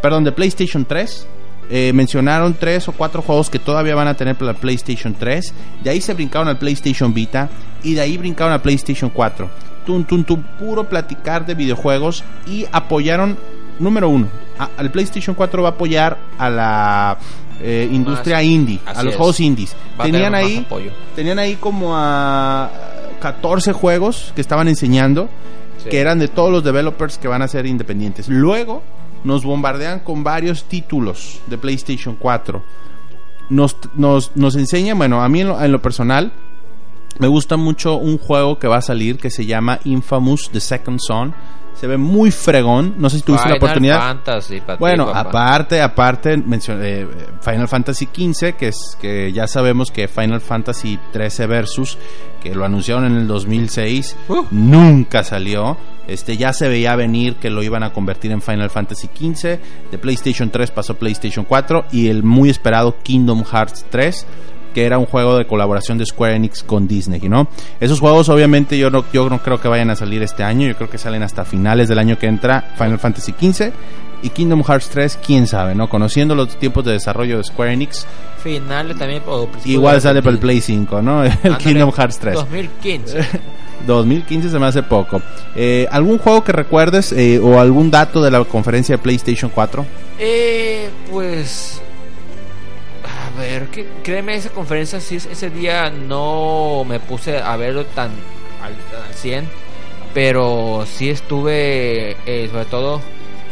[0.02, 1.28] perdón, de PlayStation 3.
[1.70, 5.54] Eh, mencionaron tres o cuatro juegos que todavía van a tener para la PlayStation 3.
[5.84, 7.50] De ahí se brincaron al PlayStation Vita
[7.84, 9.50] y de ahí brincaron al PlayStation 4.
[9.86, 13.38] Tun, tun, tun, puro platicar de videojuegos y apoyaron,
[13.80, 14.28] número uno,
[14.60, 17.18] a- al PlayStation 4 va a apoyar a la
[17.62, 18.46] eh, industria Más.
[18.46, 19.18] indie, a los es.
[19.18, 19.76] juegos indies.
[20.00, 20.66] Va Tenían ahí
[21.16, 22.70] tenían ahí como a
[23.22, 25.30] 14 juegos que estaban enseñando
[25.78, 25.90] Sí.
[25.90, 28.30] que eran de todos los developers que van a ser independientes.
[28.30, 28.84] Luego
[29.26, 32.64] nos bombardean con varios títulos de PlayStation 4.
[33.50, 36.32] Nos, nos, nos enseñan, bueno, a mí en lo, en lo personal
[37.20, 41.00] me gusta mucho un juego que va a salir que se llama Infamous The Second
[41.06, 41.34] Son.
[41.76, 42.96] Se ve muy fregón.
[42.98, 44.00] No sé si tuviste la Final oportunidad.
[44.00, 45.20] Fantasy, ti, Bueno, papá.
[45.30, 47.08] aparte, aparte, mencioné eh,
[47.42, 51.98] Final Fantasy XV, que es que ya sabemos que Final Fantasy 13 Versus,
[52.42, 54.44] que lo anunciaron en el 2006, Uh.
[54.52, 55.78] nunca salió.
[56.06, 59.60] Este ya se veía venir que lo iban a convertir en Final Fantasy XV.
[59.90, 64.26] De PlayStation 3 pasó a PlayStation 4 y el muy esperado Kingdom Hearts 3
[64.74, 67.48] que era un juego de colaboración de Square Enix con Disney, ¿no?
[67.80, 70.76] Esos juegos obviamente yo no, yo no creo que vayan a salir este año, yo
[70.76, 73.72] creo que salen hasta finales del año que entra Final Fantasy XV
[74.24, 75.90] y Kingdom Hearts 3, quién sabe, ¿no?
[75.90, 78.08] Conociendo los tiempos de desarrollo de Square Enix,
[78.42, 79.22] Finales también.
[79.26, 80.42] o principios igual sale para el 2000.
[80.42, 81.24] Play 5, ¿no?
[81.44, 82.36] El Kingdom Hearts 3.
[82.36, 83.20] 2015.
[83.86, 85.22] 2015 se me hace poco.
[85.56, 89.86] Eh, ¿Algún juego que recuerdes eh, o algún dato de la conferencia de PlayStation 4?
[90.20, 91.82] Eh, pues.
[93.38, 98.12] Ver, que, créeme, esa conferencia, sí, ese día no me puse a verlo tan
[98.62, 98.74] al,
[99.08, 99.48] al 100,
[100.14, 103.02] pero sí estuve, eh, sobre todo,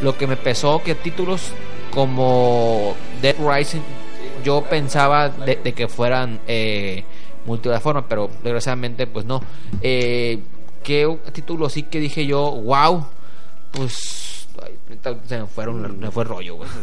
[0.01, 1.51] lo que me pesó, que títulos
[1.91, 3.81] como Dead Rising,
[4.43, 7.03] yo pensaba de, que fueran eh,
[7.45, 9.41] multiplataforma, pero desgraciadamente, pues no.
[9.81, 10.39] Eh,
[10.83, 13.05] ¿Qué título sí que dije yo, wow?
[13.71, 14.30] Pues
[15.27, 16.69] se me fueron, me fue el rollo, güey.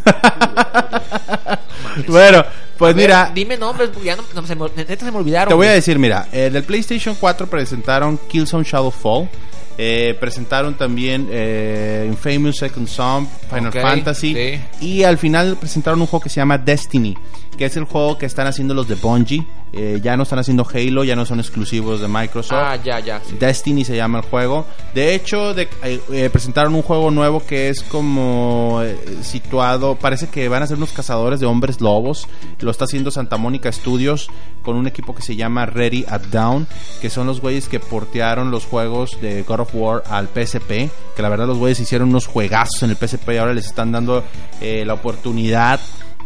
[2.07, 2.45] Bueno,
[2.77, 5.49] pues ver, mira, dime nombres, porque ya no, no, se me, neta se me olvidaron.
[5.49, 9.29] Te voy a decir, mira, eh, del PlayStation 4 presentaron Killzone Shadowfall.
[9.77, 14.35] eh, presentaron también eh, Infamous Second Son, Final Fantasy.
[14.35, 14.61] sí.
[14.87, 17.17] Y al final presentaron un juego que se llama Destiny,
[17.57, 19.45] que es el juego que están haciendo los de Bungie.
[19.73, 22.59] Eh, ya no están haciendo Halo, ya no son exclusivos de Microsoft.
[22.59, 23.21] Ah, ya, ya.
[23.25, 23.37] sí.
[23.39, 24.67] Destiny se llama el juego.
[24.95, 28.83] De hecho, de- eh, eh, presentaron un juego nuevo que es como
[29.23, 29.97] situado.
[29.97, 32.27] Parece que van a ser unos cazadores de hombres lobos.
[32.61, 34.29] Lo está haciendo Santa Mónica Studios
[34.63, 36.67] con un equipo que se llama Ready at Down.
[37.01, 40.89] Que son los güeyes que portearon los juegos de God of War al PSP.
[41.15, 43.93] Que la verdad, los güeyes hicieron unos juegazos en el PSP y ahora les están
[43.93, 44.25] dando
[44.61, 45.79] la oportunidad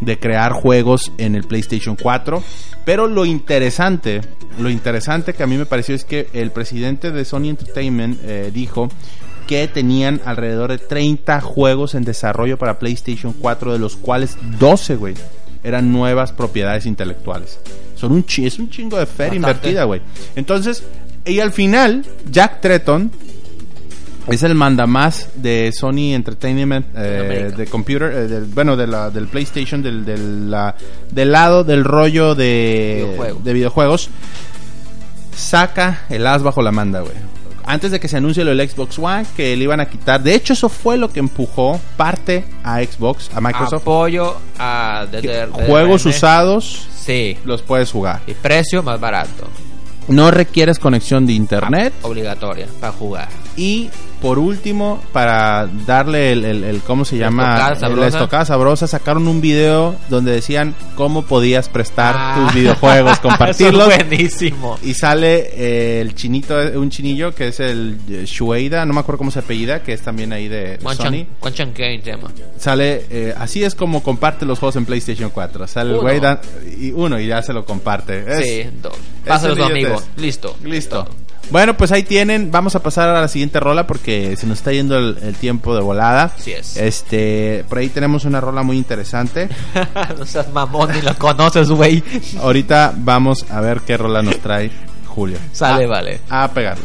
[0.05, 2.43] de crear juegos en el PlayStation 4.
[2.85, 4.21] Pero lo interesante,
[4.59, 8.51] lo interesante que a mí me pareció es que el presidente de Sony Entertainment eh,
[8.53, 8.89] dijo
[9.47, 14.97] que tenían alrededor de 30 juegos en desarrollo para PlayStation 4, de los cuales 12,
[14.97, 15.15] güey,
[15.65, 17.59] eran nuevas propiedades intelectuales.
[17.97, 20.01] Son un es un chingo de feria invertida, güey.
[20.35, 20.83] Entonces,
[21.25, 23.13] y al final, Jack Tretton
[24.29, 29.27] es el mandamás de Sony Entertainment eh, de computer eh, del- bueno de la, del
[29.27, 30.75] PlayStation del, del, la-
[31.11, 33.41] del lado del rollo de Videojuego.
[33.43, 34.11] de videojuegos
[35.37, 37.15] saca el as bajo la manda güey
[37.65, 40.35] antes de que se anuncie lo del Xbox One que le iban a quitar de
[40.35, 45.07] hecho eso fue lo que empujó parte a Xbox a Microsoft Apoyo a
[45.67, 47.37] juegos usados Sí.
[47.45, 49.49] los puedes jugar Y precio más barato.
[50.09, 53.29] no requieres conexión de internet Obligatoria para jugar.
[53.57, 53.91] Y
[54.23, 57.43] por último, para darle el, el- el- ¿cómo se La llama?
[57.55, 58.01] estocada sabrosa.
[58.01, 62.35] La estocada sabrosa, sacaron un video donde decían cómo podías prestar Ah.
[62.45, 63.89] tus videojuegos, compartirlos.
[63.89, 64.79] Eso es buenísimo.
[64.83, 69.19] Y sale eh, el chinito, un chinillo que es el eh, Shueida, no me acuerdo
[69.19, 71.27] cómo se apellida, que es también ahí de, Sony.
[71.53, 71.75] Chan,
[72.05, 72.31] llama.
[72.59, 75.67] Sale, eh, así es como comparte los juegos en PlayStation 4.
[75.67, 76.21] Sale el güey
[76.81, 78.25] y uno y ya se lo comparte.
[78.29, 78.95] Es- sí, dos.
[79.27, 80.01] Pásalo a tu amigo.
[80.17, 80.57] Listo.
[80.65, 81.09] Listo.
[81.51, 82.51] Bueno, pues ahí tienen.
[82.51, 85.75] Vamos a pasar a la siguiente rola porque se nos está yendo el, el tiempo
[85.75, 86.33] de volada.
[86.37, 86.77] Así es.
[86.77, 89.49] Este, por ahí tenemos una rola muy interesante.
[90.19, 92.03] no seas mamón ni lo conoces, güey.
[92.41, 94.71] Ahorita vamos a ver qué rola nos trae
[95.07, 95.37] Julio.
[95.53, 96.21] Sale, A- vale.
[96.31, 96.85] A pegarle.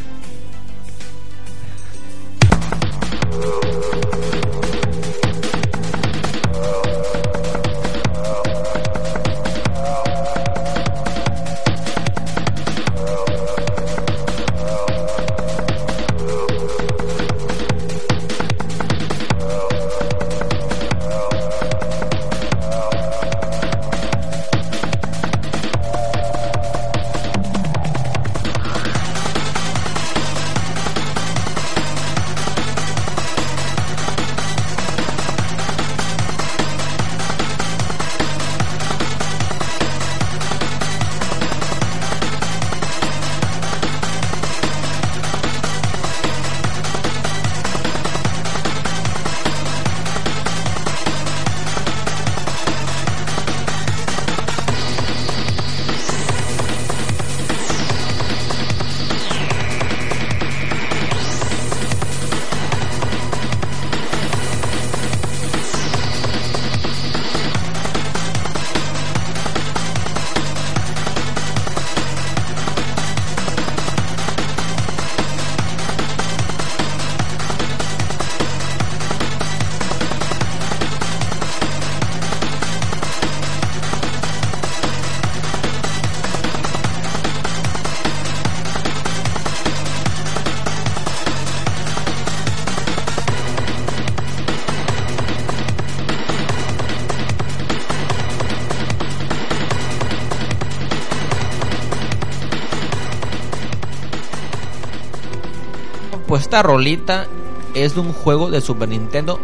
[106.58, 107.28] Esta rolita
[107.76, 109.40] es de un juego de Super Nintendo.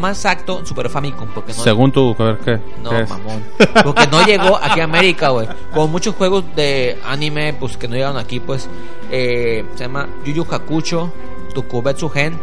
[0.00, 1.28] Más exacto, Super Famicom.
[1.32, 2.58] Porque no, Según tú, a ver, ¿qué?
[2.82, 3.44] no, ¿Qué mamón.
[3.84, 5.46] Porque no llegó aquí a América, güey.
[5.72, 8.68] Como muchos juegos de anime, pues que no llegaron aquí, pues.
[9.12, 11.12] eh, se llama Yu Yu Hakucho,
[11.54, 12.36] Tukubetsu Gen,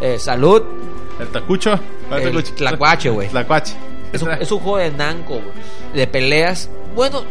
[0.00, 0.62] eh, Salud,
[1.18, 1.78] ¿El tacucho?
[2.08, 2.44] ¿Cuál el?
[2.44, 3.28] Tlacuache, güey.
[3.28, 3.74] Tlacuache.
[4.12, 5.44] Es un, es un juego de Namco, güey,
[5.94, 6.70] de peleas.
[6.94, 7.24] Bueno,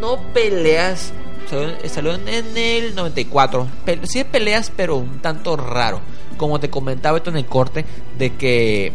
[0.00, 1.12] no peleas.
[1.50, 3.66] Salió, salió en el 94.
[3.84, 6.00] Pe- sí, peleas, pero un tanto raro.
[6.36, 7.84] Como te comentaba esto en el corte,
[8.18, 8.92] de que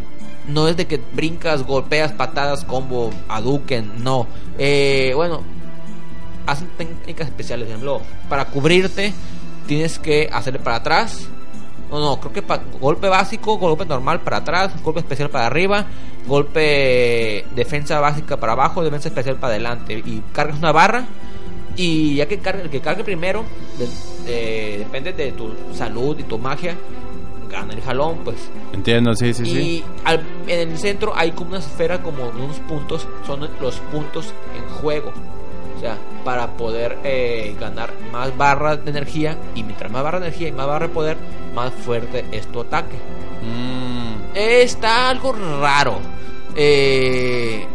[0.47, 4.03] no es de que brincas, golpeas, patadas, combo, aduken.
[4.03, 4.27] No.
[4.57, 5.41] Eh, bueno,
[6.45, 7.67] hacen técnicas especiales.
[7.67, 9.13] Ejemplo, para cubrirte,
[9.67, 11.27] tienes que hacerle para atrás.
[11.89, 12.43] No, no, creo que
[12.79, 15.85] golpe básico, golpe normal para atrás, golpe especial para arriba,
[16.25, 19.93] golpe defensa básica para abajo, defensa especial para adelante.
[20.05, 21.05] Y cargas una barra.
[21.75, 23.43] Y ya que cargue, el que cargue primero,
[23.77, 23.87] de-
[24.27, 26.77] eh, depende de tu salud y tu magia,
[27.49, 28.37] gana el jalón, pues.
[28.73, 29.83] Entiendo, sí, sí, y sí.
[30.05, 34.67] al- en el centro hay como una esfera, como unos puntos, son los puntos en
[34.75, 35.11] juego.
[35.75, 39.37] O sea, para poder eh, ganar más barras de energía.
[39.55, 41.17] Y mientras más barra de energía y más barra de poder,
[41.53, 42.95] más fuerte es tu ataque.
[43.41, 45.99] Mm, Está algo raro.
[46.55, 47.65] Eh,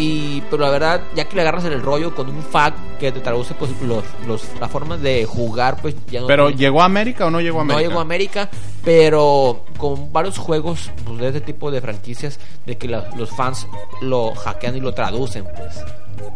[0.00, 3.20] y pero la verdad, ya que le agarras el rollo con un fact que te
[3.20, 7.26] traduce pues los, los las formas de jugar, pues ya no ¿Pero llegó a América
[7.26, 7.88] o no llegó a no América?
[7.88, 8.48] llegó a América,
[8.84, 13.66] pero con varios juegos pues, de este tipo de franquicias, de que la- los fans
[14.00, 15.84] lo hackean y lo traducen, pues.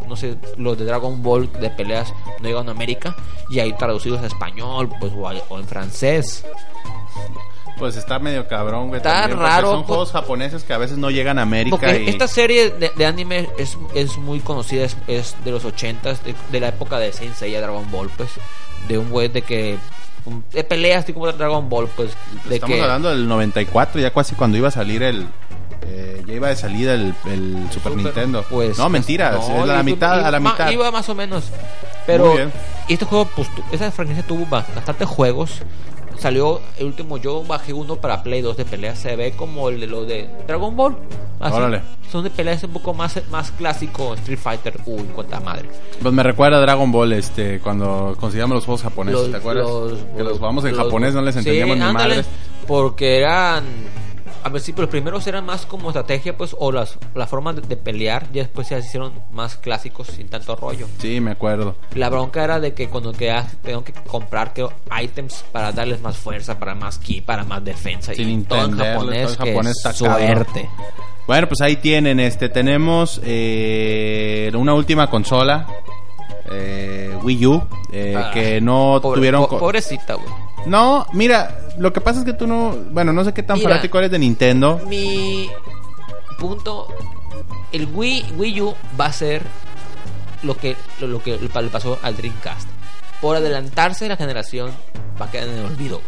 [0.08, 3.14] No sé, los de Dragon Ball de peleas no llegan a América
[3.50, 6.44] y hay traducidos a español, pues, o, a- o en francés.
[7.78, 8.98] Pues está medio cabrón, güey.
[8.98, 9.86] Está también, raro, Son pues.
[9.88, 11.76] juegos japoneses que a veces no llegan a América.
[11.76, 12.08] Porque y...
[12.08, 16.34] esta serie de, de anime es, es muy conocida, es, es de los 80s, de,
[16.52, 18.30] de la época de Saint Seiya Dragon Ball, pues.
[18.88, 19.76] De un güey de que.
[20.52, 22.10] De peleas, así como Dragon Ball, pues.
[22.48, 25.26] De Estamos que, hablando del 94, ya casi cuando iba a salir el...
[25.82, 28.44] eh, ya iba de salida el, el Super, Super, Nintendo.
[28.48, 30.70] pues, no, mentira, no, es a la mitad, iba a la mitad.
[30.70, 31.44] Iba más o menos.
[32.06, 32.52] Pero Muy bien.
[32.88, 35.60] este juego, pues, esa franquicia tuvo ba- bastantes juegos.
[36.18, 38.94] Salió el último, yo bajé uno para Play 2 de pelea.
[38.96, 40.96] Se ve como el de lo de Dragon Ball.
[41.40, 41.56] Así.
[41.56, 41.82] Órale.
[42.10, 44.14] Son de peleas un poco más, más clásico.
[44.14, 45.68] Street Fighter, uy, cuánta madre.
[46.00, 49.66] Pues me recuerda a Dragon Ball este cuando conseguíamos los juegos japoneses, Los- ¿te acuerdas?
[49.66, 52.26] los- que los jugamos en los- japonés, no les sí, entendíamos ni ándale, madres.
[52.66, 53.64] Porque eran.
[54.44, 57.54] A ver, sí, pero los primeros eran más como estrategia, pues, o las, la forma
[57.54, 58.26] de, de pelear.
[58.30, 60.86] Y después se hicieron más clásicos sin tanto rollo.
[60.98, 61.76] Sí, me acuerdo.
[61.94, 64.66] La bronca era de que cuando que tengo que comprar que
[65.02, 68.12] items para darles más fuerza, para más ki, para más defensa.
[68.14, 70.68] Sin y todo en japonés, todo en que suerte.
[71.26, 75.66] Bueno, pues ahí tienen, este, tenemos eh, una última consola,
[76.50, 79.46] eh, Wii U, eh, Ah, que no Pobre- tuvieron...
[79.46, 80.43] po- pobrecita, güey.
[80.66, 83.70] No, mira, lo que pasa es que tú no, bueno, no sé qué tan Mira.
[83.70, 84.80] fanático eres de Nintendo.
[84.88, 85.50] Mi
[86.38, 86.88] punto,
[87.72, 89.42] el Wii, Wii U va a ser
[90.42, 92.68] lo que, lo, lo que le pasó al Dreamcast.
[93.20, 94.70] Por adelantarse la generación,
[95.20, 96.00] va a quedar en el olvido.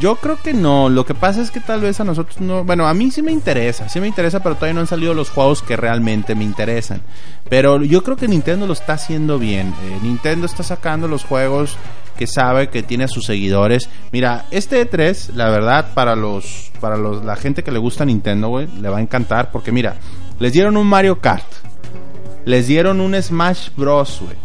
[0.00, 2.86] Yo creo que no, lo que pasa es que tal vez a nosotros no, bueno,
[2.86, 5.62] a mí sí me interesa, sí me interesa, pero todavía no han salido los juegos
[5.62, 7.00] que realmente me interesan.
[7.48, 9.74] Pero yo creo que Nintendo lo está haciendo bien.
[9.84, 11.76] Eh, Nintendo está sacando los juegos
[12.18, 13.88] que sabe que tiene a sus seguidores.
[14.12, 18.48] Mira, este E3, la verdad, para los para los la gente que le gusta Nintendo,
[18.48, 19.96] güey, le va a encantar porque mira,
[20.38, 21.46] les dieron un Mario Kart.
[22.44, 24.36] Les dieron un Smash Bros, güey.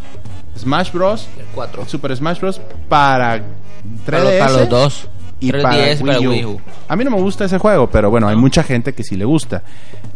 [0.58, 1.86] Smash Bros, El 4.
[1.88, 3.44] Super Smash Bros para 3DS
[4.06, 5.08] Para, los- para los dos.
[5.48, 6.32] Y 3DS para para Wii U.
[6.32, 6.62] Wii U.
[6.88, 9.26] A mí no me gusta ese juego, pero bueno, hay mucha gente que sí le
[9.26, 9.64] gusta.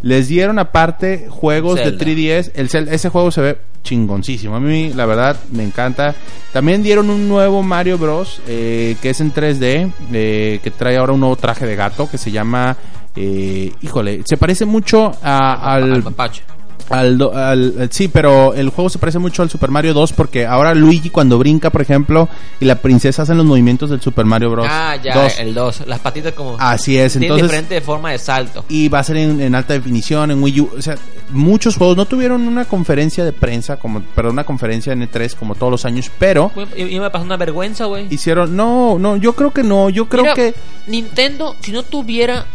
[0.01, 1.91] Les dieron aparte juegos Zelda.
[1.91, 2.51] de 3DS.
[2.55, 4.55] El, Zel- ese juego se ve chingoncísimo.
[4.55, 6.13] A mí, la verdad, me encanta.
[6.53, 8.41] También dieron un nuevo Mario Bros.
[8.47, 9.91] eh, que es en 3D.
[10.13, 12.75] eh, que trae ahora un nuevo traje de gato que se llama.
[13.15, 16.43] eh, híjole, se parece mucho a- Al al, mapache.
[16.89, 20.45] Al, do- al- sí, pero el juego se parece mucho al Super Mario 2 porque
[20.45, 22.29] ahora Luigi cuando brinca, por ejemplo,
[22.59, 24.67] y la princesa hacen los movimientos del Super Mario Bros.
[24.69, 25.39] Ah, ya, 2.
[25.39, 25.83] el 2.
[25.87, 26.55] Las patitas como.
[26.59, 28.63] Así es, entonces diferente forma de salto.
[28.69, 30.95] y va a ser en, en alta definición en Wii U, o sea,
[31.31, 35.55] muchos juegos no tuvieron una conferencia de prensa como, perdón, una conferencia en E3 como
[35.55, 38.07] todos los años, pero Y, y me pasó una vergüenza, güey.
[38.09, 40.55] hicieron, no, no, yo creo que no, yo creo Mira, que
[40.87, 42.45] Nintendo, si no tuviera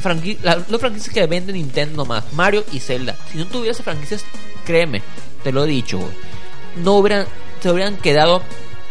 [0.00, 3.84] franqui- la- las franquicias que vende Nintendo nomás, Mario y Zelda, si no tuviera esas
[3.84, 4.24] franquicias,
[4.64, 5.02] créeme,
[5.42, 6.10] te lo he dicho, güey,
[6.84, 7.26] no hubieran,
[7.62, 8.42] se hubieran quedado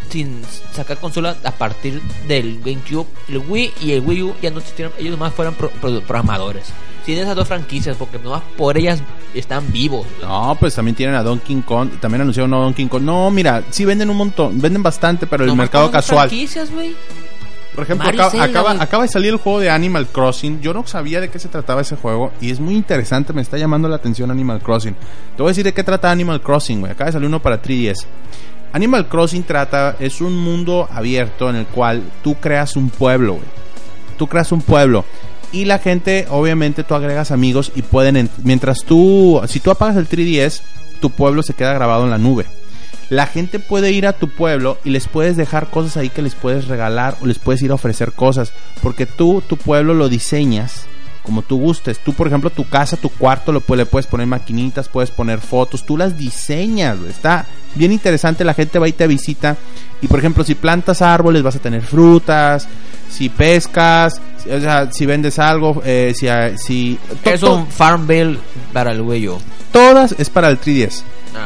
[0.09, 0.41] sin
[0.73, 4.93] sacar consolas a partir del GameCube, el Wii y el Wii U ya no existieron,
[4.97, 6.65] ellos nomás fueran pro- pro- programadores.
[7.05, 8.99] Sin esas dos franquicias, porque nomás por ellas
[9.33, 10.05] están vivos.
[10.21, 13.01] no, pues también tienen a Donkey Kong, también anunciaron a Donkey Kong.
[13.03, 16.95] No, mira, sí venden un montón, venden bastante, pero el mercado casual franquicias, güey.
[17.77, 18.45] Por ejemplo, acaba, Zelda,
[18.81, 20.61] acaba, de salir el juego de Animal Crossing.
[20.61, 23.33] Yo no sabía de qué se trataba ese juego y es muy interesante.
[23.33, 24.95] Me está llamando la atención Animal Crossing.
[25.35, 26.91] Te voy a decir de qué trata Animal Crossing, güey.
[26.91, 28.05] Acaba de salir uno para 3DS.
[28.73, 33.45] Animal Crossing trata, es un mundo abierto en el cual tú creas un pueblo, güey.
[34.17, 35.05] Tú creas un pueblo.
[35.51, 39.95] Y la gente, obviamente, tú agregas amigos y pueden, ent- mientras tú, si tú apagas
[39.97, 40.61] el 3DS,
[40.99, 42.45] tu pueblo se queda grabado en la nube.
[43.09, 46.35] La gente puede ir a tu pueblo y les puedes dejar cosas ahí que les
[46.35, 48.51] puedes regalar o les puedes ir a ofrecer cosas.
[48.83, 50.85] Porque tú, tu pueblo lo diseñas
[51.23, 51.99] como tú gustes.
[51.99, 55.85] Tú, por ejemplo, tu casa, tu cuarto, lo, le puedes poner maquinitas, puedes poner fotos,
[55.85, 56.97] tú las diseñas.
[57.09, 57.45] Está
[57.75, 59.57] bien interesante, la gente va y te visita.
[60.01, 62.67] Y, por ejemplo, si plantas árboles, vas a tener frutas.
[63.09, 66.27] Si pescas, si- o sea, si vendes algo, eh, si...
[66.27, 68.39] ah, si to- Es un Farm Bill
[68.73, 69.27] para el güey
[69.71, 71.03] todas es para el 3DS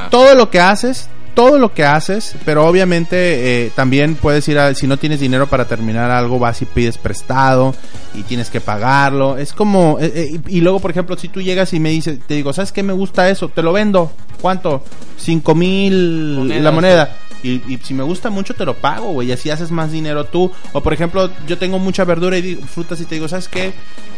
[0.09, 4.73] todo lo que haces, todo lo que haces, pero obviamente eh, también puedes ir a,
[4.73, 7.73] si no tienes dinero para terminar algo, vas y pides prestado
[8.13, 9.37] y tienes que pagarlo.
[9.37, 12.19] Es como, eh, eh, y, y luego, por ejemplo, si tú llegas y me dices,
[12.27, 13.49] te digo, ¿sabes qué me gusta eso?
[13.49, 14.11] Te lo vendo.
[14.41, 14.83] ¿Cuánto?
[15.17, 16.63] Cinco mil Monedas.
[16.63, 17.17] la moneda.
[17.43, 20.25] Y, y si me gusta mucho te lo pago, güey, y así haces más dinero
[20.25, 20.51] tú.
[20.73, 23.73] O por ejemplo, yo tengo mucha verdura y digo- frutas y te digo, ¿sabes qué?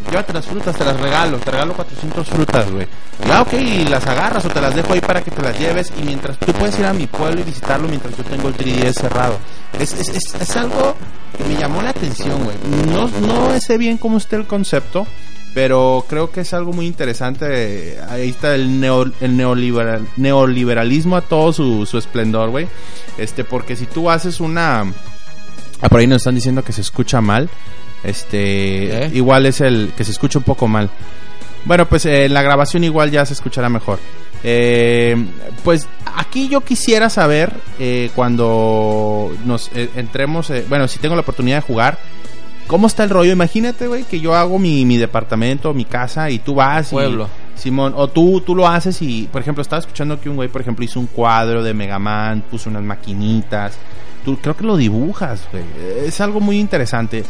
[0.10, 2.86] Llévate las frutas, te las regalo, te regalo 400 frutas, güey.
[3.32, 5.94] Ah, ok, y las agarras o te las dejo ahí para que te las lleves
[5.98, 8.94] y mientras tú puedes ir a mi pueblo y visitarlo mientras yo tengo el 3DS
[8.94, 9.38] cerrado.
[9.80, 10.96] Es, es, es, es algo
[11.38, 12.58] que me llamó la atención, güey.
[12.92, 15.08] No, no sé bien cómo está el concepto,
[15.54, 17.98] pero creo que es algo muy interesante.
[18.10, 22.68] Ahí está el, neo, el neoliberal, neoliberalismo a todo su, su esplendor, güey.
[23.18, 24.82] Este, porque si tú haces una...
[25.82, 27.50] Ah, por ahí nos están diciendo que se escucha mal.
[28.04, 29.12] Este, ¿Eh?
[29.14, 30.90] igual es el que se escucha un poco mal.
[31.66, 34.00] Bueno, pues eh, la grabación igual ya se escuchará mejor.
[34.44, 35.16] Eh,
[35.64, 35.88] pues
[36.18, 41.58] aquí yo quisiera saber eh, cuando nos eh, entremos, eh, bueno, si tengo la oportunidad
[41.58, 41.98] de jugar,
[42.68, 43.32] ¿cómo está el rollo?
[43.32, 46.96] Imagínate, güey, que yo hago mi, mi departamento, mi casa y tú vas y...
[46.96, 47.30] Pueblo.
[47.56, 50.60] Simón, o tú, tú lo haces y, por ejemplo, estaba escuchando que un güey, por
[50.60, 53.78] ejemplo, hizo un cuadro de Mega Man, puso unas maquinitas.
[54.26, 55.64] Tú creo que lo dibujas, güey.
[56.06, 57.24] Es algo muy interesante.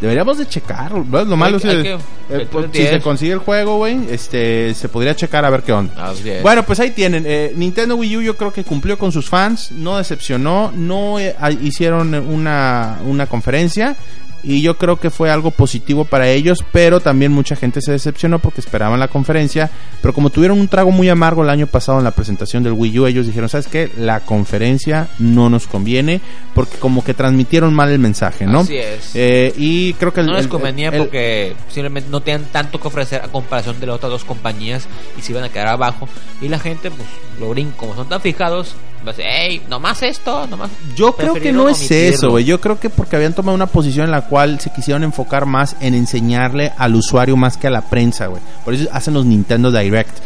[0.00, 1.04] Deberíamos de checarlo.
[1.04, 1.26] ¿ves?
[1.26, 1.98] Lo malo es hay que,
[2.30, 5.72] eh, pues, si se consigue el juego, güey, este, se podría checar a ver qué
[5.72, 6.12] onda.
[6.42, 7.24] Bueno, pues ahí tienen.
[7.26, 11.34] Eh, Nintendo Wii U yo creo que cumplió con sus fans, no decepcionó, no eh,
[11.62, 13.96] hicieron una, una conferencia
[14.42, 18.38] y yo creo que fue algo positivo para ellos, pero también mucha gente se decepcionó
[18.38, 19.70] porque esperaban la conferencia,
[20.00, 22.98] pero como tuvieron un trago muy amargo el año pasado en la presentación del Wii
[23.00, 23.90] U, ellos dijeron, ¿sabes qué?
[23.96, 26.20] La conferencia no nos conviene
[26.54, 28.60] porque como que transmitieron mal el mensaje, ¿no?
[28.60, 29.10] Así es.
[29.14, 32.80] Eh, y creo que el, no les el- convenía el- porque simplemente no tenían tanto
[32.80, 34.86] que ofrecer a comparación de las otras dos compañías
[35.18, 36.08] y se iban a quedar abajo.
[36.40, 37.08] Y la gente, pues,
[37.40, 38.74] lo brinco, como son tan fijados,
[39.16, 40.70] hey, nomás esto, nomás.
[40.94, 42.44] Yo creo que no es eso, güey.
[42.44, 45.76] Yo creo que porque habían tomado una posición en la cual se quisieron enfocar más
[45.80, 48.42] en enseñarle al usuario más que a la prensa, güey.
[48.64, 50.16] Por eso hacen los Nintendo Direct.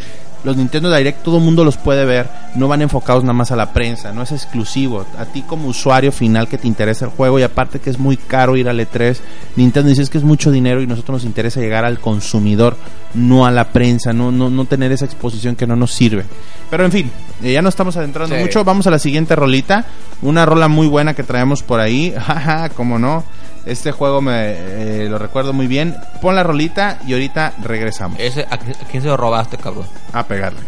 [0.43, 3.55] Los Nintendo Direct todo el mundo los puede ver, no van enfocados nada más a
[3.55, 5.05] la prensa, no es exclusivo.
[5.17, 8.17] A ti como usuario final que te interesa el juego y aparte que es muy
[8.17, 9.19] caro ir al E3,
[9.55, 12.75] Nintendo dice "Es que es mucho dinero y nosotros nos interesa llegar al consumidor,
[13.13, 16.25] no a la prensa, no, no, no tener esa exposición que no nos sirve.
[16.69, 18.41] Pero en fin, eh, ya no estamos adentrando Sí.
[18.41, 19.85] mucho, vamos a la siguiente rolita,
[20.21, 23.23] una rola muy buena que traemos por ahí, jaja, como no.
[23.65, 24.51] Este juego me
[25.03, 25.95] eh, lo recuerdo muy bien.
[26.21, 29.85] Pon la rolita y ahorita regresamos Ese, ¿a, qui- a quién se lo robaste, cabrón?
[30.11, 30.59] a pegarle.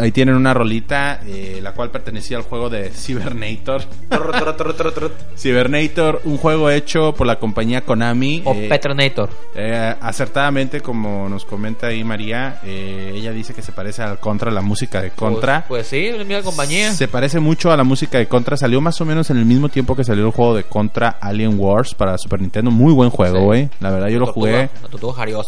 [0.00, 3.82] Ahí tienen una rolita, eh, la cual pertenecía al juego de Cybernator.
[5.36, 8.42] Cybernator, un juego hecho por la compañía Konami.
[8.44, 9.30] O eh, Petronator.
[9.54, 14.50] eh, acertadamente, como nos comenta ahí María, eh, ella dice que se parece al Contra,
[14.50, 15.64] la música de Contra.
[15.68, 16.92] Pues, pues sí, es la misma compañía.
[16.92, 18.56] Se parece mucho a la música de Contra.
[18.56, 21.58] Salió más o menos en el mismo tiempo que salió el juego de Contra Alien
[21.58, 22.70] Wars para Super Nintendo.
[22.70, 23.44] Muy buen juego, Sí.
[23.44, 23.68] güey.
[23.80, 24.70] La verdad, yo lo Tortuga, jugué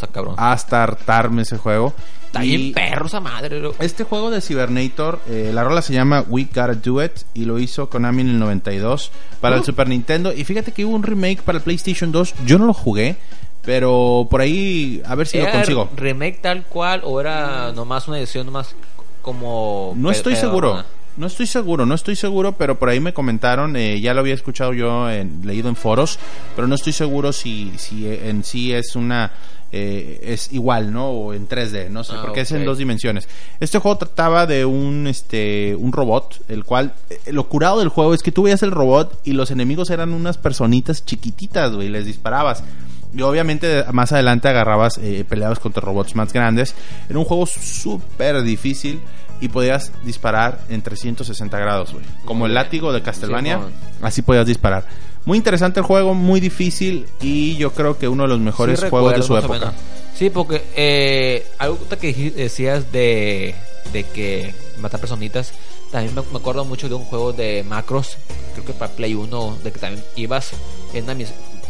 [0.00, 0.34] La cabrón.
[0.36, 1.92] hasta hartarme ese juego.
[2.30, 3.60] Está bien perro esa madre.
[3.80, 7.58] este juego de Cybernator, eh, la rola se llama We Gotta Do It y lo
[7.58, 9.10] hizo Konami en el 92
[9.40, 9.64] para el Uh.
[9.64, 10.32] Super Nintendo.
[10.32, 12.34] Y fíjate que hubo un remake para el PlayStation 2.
[12.46, 13.16] Yo no lo jugué,
[13.64, 15.88] pero por ahí a ver si lo ¿Era consigo.
[15.96, 18.76] remake tal cual o era nomás una edición nomás
[19.22, 19.92] como...
[19.96, 20.84] No estoy seguro.
[21.16, 24.32] No estoy seguro, no estoy seguro, pero por ahí me comentaron, eh, ya lo había
[24.32, 26.18] escuchado yo, en, leído en foros,
[26.54, 29.32] pero no estoy seguro si, si en sí es una
[29.72, 31.08] eh, es igual, ¿no?
[31.08, 33.28] O en 3D, no sé, Ah, porque es en dos dimensiones.
[33.60, 38.14] Este juego trataba de un este un robot, el cual eh, lo curado del juego
[38.14, 42.04] es que tú veías el robot y los enemigos eran unas personitas chiquititas, güey, les
[42.06, 42.64] disparabas.
[43.12, 46.74] Y obviamente más adelante agarrabas eh, peleabas contra robots más grandes.
[47.08, 49.00] Era un juego súper difícil
[49.40, 52.04] y podías disparar en 360 grados, güey.
[52.24, 53.60] Como el látigo de Castlevania,
[54.02, 54.84] así podías disparar.
[55.24, 58.88] Muy interesante el juego, muy difícil y yo creo que uno de los mejores Sí
[58.88, 59.72] juegos de su época.
[60.14, 63.54] Sí, porque eh, algo que decías de,
[63.92, 65.52] de que matar personitas,
[65.90, 68.16] también me, acuerdo mucho de un juego de macros,
[68.52, 70.52] creo que para Play 1, de que también ibas
[70.94, 71.16] en una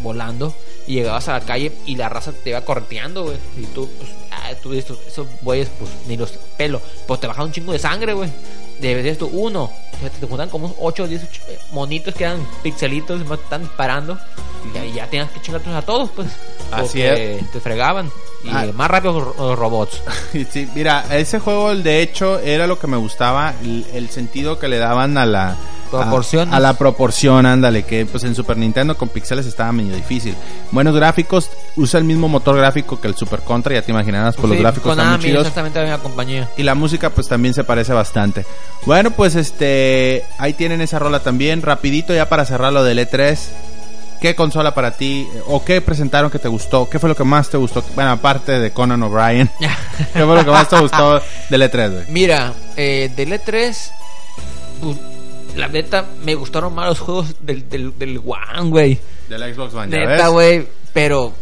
[0.03, 0.55] volando
[0.87, 3.37] y llegabas a la calle y la raza te iba corteando, güey.
[3.57, 7.49] Y tú, pues, ah, tú dices, esos güeyes, pues ni los pelo, pues te bajaban
[7.49, 8.31] un chingo de sangre, güey.
[8.81, 9.71] Decías tú, uno,
[10.09, 11.23] te juntan como 8 o 10
[11.73, 14.19] monitos que eran pixelitos, más están disparando.
[14.87, 16.29] Y ya tenías que chingarlos a todos, pues.
[16.71, 18.11] Así porque Te fregaban.
[18.45, 18.67] Y Ah.
[18.75, 20.01] más rápido los, robots.
[20.51, 24.69] Sí, mira, ese juego de hecho era lo que me gustaba, el, el sentido que
[24.69, 25.57] le daban a la.
[25.93, 26.09] A,
[26.53, 30.37] a la proporción, ándale, que pues en Super Nintendo con pixeles estaba medio difícil.
[30.71, 34.47] Buenos gráficos, usa el mismo motor gráfico que el Super Contra, ya te imaginarás, pues
[34.51, 35.41] los Sí, gráficos están muy chidos.
[35.41, 36.49] exactamente la misma compañía.
[36.57, 38.47] Y la música pues también se parece bastante.
[38.87, 39.90] Bueno, pues este
[40.39, 43.39] ahí tienen esa rola también, rapidito ya para cerrar lo del E3.
[44.21, 46.91] ¿Qué consola para ti o qué presentaron que te gustó?
[46.91, 47.83] ¿Qué fue lo que más te gustó?
[47.95, 49.49] Bueno, aparte de Conan O'Brien.
[49.59, 52.05] ¿Qué fue lo que más te gustó del E3, güey?
[52.09, 53.91] Mira, eh, del E3,
[54.83, 54.97] pues,
[55.57, 58.99] la neta, me gustaron más los juegos del, del, del One, güey.
[59.29, 61.33] Del Xbox One, ¿ya Neta, güey, pero...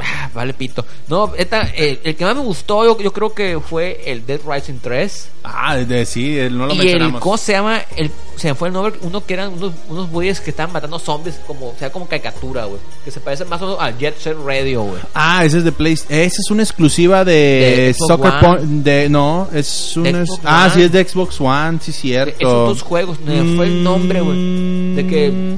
[0.00, 0.84] ah, vale, pito.
[1.08, 4.40] No, neta, eh, el que más me gustó, yo, yo creo que fue el Dead
[4.46, 5.28] Rising 3.
[5.44, 7.20] Ah, de, sí, no lo y el, mencionamos.
[7.20, 7.80] ¿cómo se llama?
[7.96, 10.98] El, se me fue el nombre, uno que eran unos, unos güeyes que estaban matando
[10.98, 12.80] zombies, como, o sea, como caricatura, güey.
[13.04, 15.00] Que se parece más o menos al Jet Set Radio, güey.
[15.14, 15.94] Ah, ese es de Play.
[15.94, 18.40] Esa es una exclusiva de, Soccer One.
[18.40, 18.84] Point.
[18.84, 20.04] De, no, es un.
[20.04, 20.74] De es- Xbox ah, One.
[20.74, 22.36] sí, es de Xbox One, sí, cierto.
[22.38, 24.94] Esos dos juegos, me fue el nombre, güey.
[24.94, 25.56] De que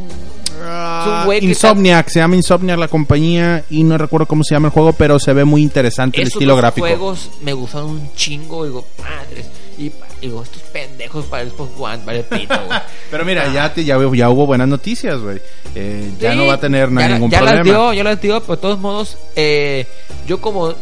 [1.24, 4.72] Güey que Insomniac, se llama Insomniac la compañía y no recuerdo cómo se llama el
[4.74, 6.86] juego, pero se ve muy interesante el estilo dos gráfico.
[6.86, 9.46] juegos me gustaron un chingo, digo, madres.
[9.78, 9.90] Y
[10.20, 12.78] digo, estos pendejos para el Xbox One, vale pito, güey.
[13.11, 15.40] Pero mira, ya, te- ya, ya hubo buenas noticias, güey.
[15.74, 17.56] Eh, ya Sí, no va a tener ya, ningún ya problema.
[17.58, 19.86] las dio, ya las dio, pero de todos modos, eh,
[20.26, 20.74] yo como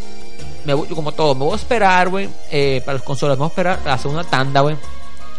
[0.65, 3.47] me voy, como todo, me voy a esperar, güey, eh, para las consolas, me voy
[3.47, 4.77] a esperar a hacer una tanda, güey.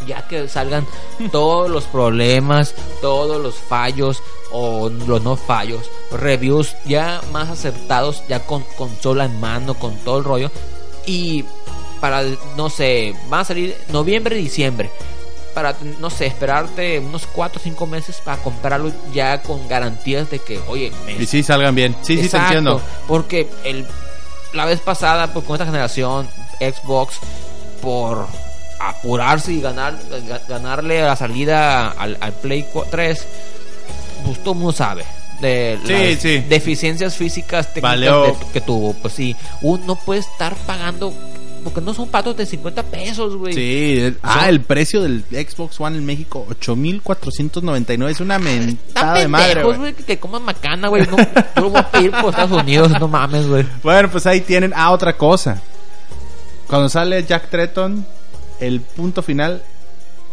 [0.05, 0.85] Ya que salgan
[1.31, 4.21] todos los problemas, todos los fallos
[4.51, 10.19] o los no fallos, reviews ya más acertados, ya con consola en mano, con todo
[10.19, 10.51] el rollo.
[11.05, 11.45] Y
[11.99, 12.23] para,
[12.55, 14.89] no sé, van a salir noviembre, diciembre
[15.53, 20.39] para, no sé, esperarte unos 4 o 5 meses para comprarlo ya con garantías de
[20.39, 21.95] que, oye, me Y sí, salgan bien.
[22.01, 22.81] Sí, sí, te Exacto, entiendo.
[23.07, 23.85] Porque el,
[24.53, 26.29] la vez pasada, pues con esta generación,
[26.59, 27.15] Xbox,
[27.81, 28.27] por
[28.79, 33.27] apurarse y ganar ga- ganarle la salida al, al Play 3,
[34.25, 35.03] pues todo mundo sabe.
[35.41, 36.37] De Sí, las sí.
[36.49, 38.93] deficiencias físicas técnicas de- que tuvo.
[38.93, 41.13] Pues sí, uno puede estar pagando,
[41.63, 43.53] porque no son patos de 50 pesos, güey.
[43.53, 48.11] Sí, el- ah, el precio del Xbox One en México, 8499.
[48.11, 51.05] Es una mentada de madre, güey, que, que coman macana, güey.
[51.07, 51.25] No, yo
[51.61, 53.65] lo voy a pedir por Estados Unidos, no mames, güey.
[53.81, 54.73] Bueno, pues ahí tienen.
[54.75, 55.61] Ah, otra cosa.
[56.67, 58.05] Cuando sale Jack Tretton,
[58.59, 59.61] el punto final,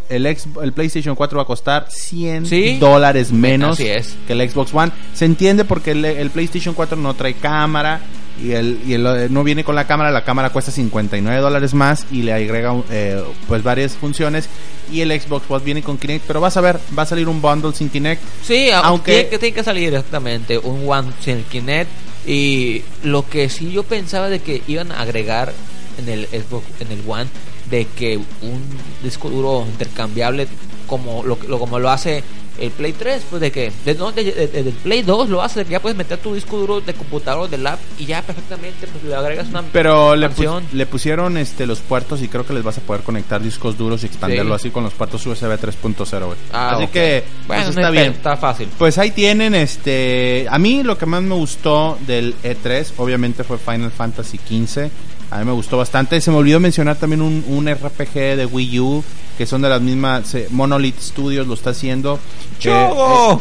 [0.08, 2.78] el, ex, el PlayStation 4 va a costar 100 Sí.
[2.78, 4.16] dólares menos Así es.
[4.26, 4.92] que el Xbox One.
[5.14, 8.00] Se entiende porque el, el PlayStation 4 no trae cámara
[8.42, 10.10] y el, y el, eh, no viene con la cámara.
[10.10, 14.48] La cámara cuesta 59 dólares más y le agrega eh, pues varias funciones.
[14.92, 17.42] Y el Xbox One viene con Kinect, pero vas a ver, va a salir un
[17.42, 18.22] bundle sin Kinect.
[18.44, 21.90] Sí, Aunque- tiene que, tiene que salir exactamente un One sin Kinect.
[22.28, 25.52] Y lo que sí yo pensaba de que iban a agregar
[25.98, 27.26] en el Xbox, en el One,
[27.70, 28.62] de que un
[29.02, 30.46] disco duro intercambiable
[30.86, 32.22] como lo, lo como lo hace
[32.58, 35.42] el Play 3, pues de que de, no, de, de- de- del Play 2 lo
[35.42, 38.22] hace, de que ya puedes meter tu disco duro de computador de lap y ya
[38.22, 40.30] perfectamente pues le agregas una Pero le,
[40.86, 44.06] pusieron este los puertos y creo que les vas a poder conectar discos duros y
[44.06, 44.68] expanderlo Sí.
[44.68, 46.38] así con los puertos USB 3.0, güey.
[46.52, 48.12] Ah, así que bueno, pues, no está bien.
[48.12, 48.68] está fácil.
[48.78, 53.58] Pues ahí tienen, este, a mí lo que más me gustó del E3, obviamente fue
[53.58, 54.88] Final Fantasy XV.
[55.30, 56.20] A mí me gustó bastante.
[56.20, 59.04] Se me olvidó mencionar también un, un RPG de Wii U,
[59.36, 62.18] que son de las mismas, eh, Monolith Studios lo está haciendo.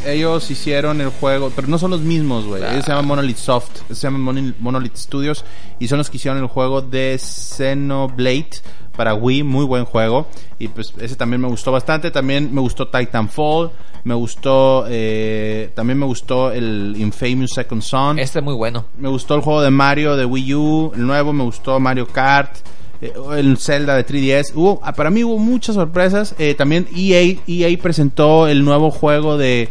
[0.05, 2.63] Eh, ellos hicieron el juego, pero no son los mismos, güey.
[2.73, 5.45] Ellos se llaman Monolith Soft, se llaman Monol- Monolith Studios
[5.79, 8.49] y son los que hicieron el juego de Xenoblade
[8.95, 10.27] para Wii, muy buen juego.
[10.59, 12.11] Y pues ese también me gustó bastante.
[12.11, 13.71] También me gustó Titanfall.
[14.05, 18.19] Me gustó, eh, también me gustó el Infamous Second Son.
[18.19, 18.85] Este es muy bueno.
[18.99, 22.55] Me gustó el juego de Mario de Wii U, el nuevo, me gustó Mario Kart,
[23.01, 24.51] eh, el Zelda de 3DS.
[24.53, 26.35] Hubo, ah, para mí hubo muchas sorpresas.
[26.37, 29.69] Eh, también EA, EA presentó el nuevo juego de...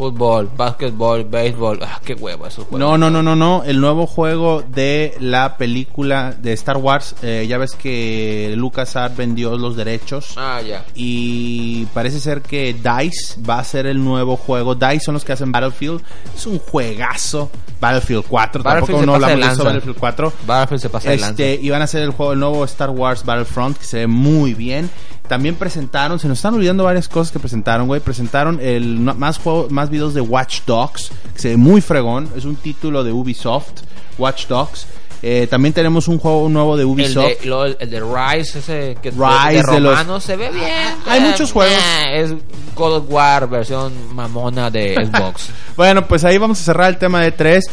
[0.00, 1.80] Fútbol, básquetbol, béisbol.
[1.82, 2.80] Ah, qué huevo esos juegos.
[2.80, 3.64] No, no, no, no, no.
[3.64, 7.16] El nuevo juego de la película de Star Wars.
[7.20, 10.32] Eh, ya ves que LucasArts vendió los derechos.
[10.38, 10.86] Ah, ya.
[10.94, 14.74] Y parece ser que DICE va a ser el nuevo juego.
[14.74, 16.00] DICE son los que hacen Battlefield.
[16.34, 17.50] Es un juegazo.
[17.78, 18.62] Battlefield 4.
[18.62, 19.64] Battlefield Tampoco no hablamos de eso.
[19.64, 20.32] Battlefield 4.
[20.46, 21.12] Battlefield se pasa.
[21.12, 24.06] Este, y van a hacer el juego el nuevo Star Wars Battlefront que se ve
[24.06, 24.88] muy bien.
[25.30, 28.00] También presentaron, se nos están olvidando varias cosas que presentaron, güey.
[28.00, 32.28] Presentaron el más juego, más videos de Watch Dogs, que se ve muy fregón.
[32.34, 33.82] Es un título de Ubisoft,
[34.18, 34.88] Watch Dogs.
[35.22, 37.40] Eh, también tenemos un juego nuevo de El Ubisoft.
[37.40, 40.94] de, lo- el de Rise, ese que Rise de, de los- romano, se ve bien.
[41.06, 41.74] Hay Eh, muchos juegos.
[42.06, 42.34] eh, es
[42.74, 45.50] God of War, versión mamona de Xbox.
[45.76, 47.64] Bueno, pues ahí vamos a cerrar el tema de 3.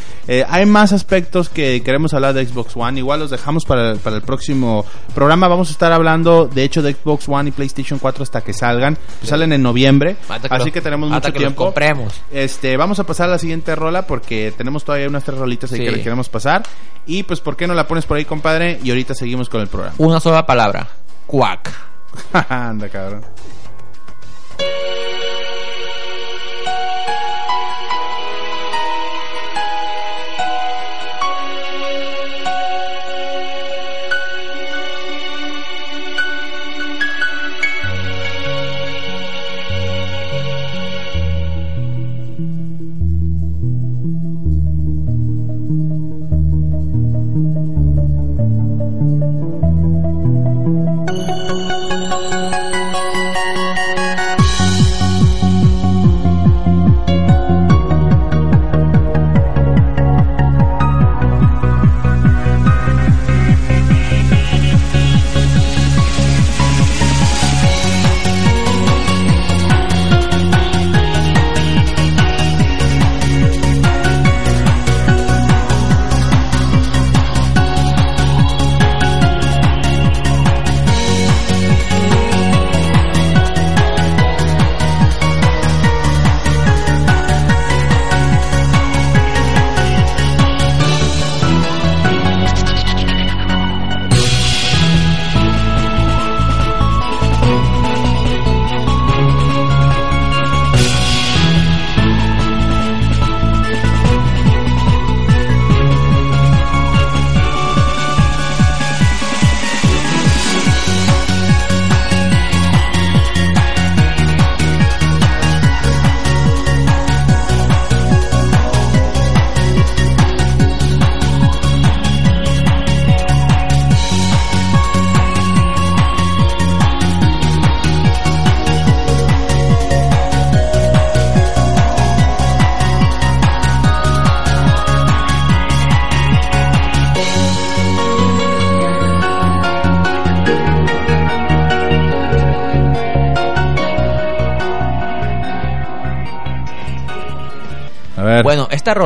[0.49, 2.99] hay más aspectos que queremos hablar de Xbox One.
[2.99, 4.85] Igual los dejamos para, el- para el próximo
[5.15, 5.47] programa.
[5.47, 8.97] Vamos a estar hablando, de hecho, de Xbox One y PlayStation 4 hasta que salgan.
[9.19, 10.17] Pues salen en noviembre.
[10.27, 11.63] Hasta que así los- que tenemos hasta mucho que los tiempo.
[11.65, 12.13] compremos.
[12.31, 15.79] Este, vamos a pasar a la siguiente rola porque tenemos todavía unas tres rolitas ahí
[15.79, 15.85] Sí.
[15.85, 16.63] que le queremos pasar.
[17.09, 18.79] Y pues, ¿por qué no la pones por ahí, compadre?
[18.83, 19.95] Y ahorita seguimos con el programa.
[19.97, 20.87] Una sola palabra.
[21.25, 21.71] Quack.
[22.49, 23.25] Anda, cabrón.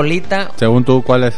[0.01, 1.35] Rolita, según tú, ¿cuál es?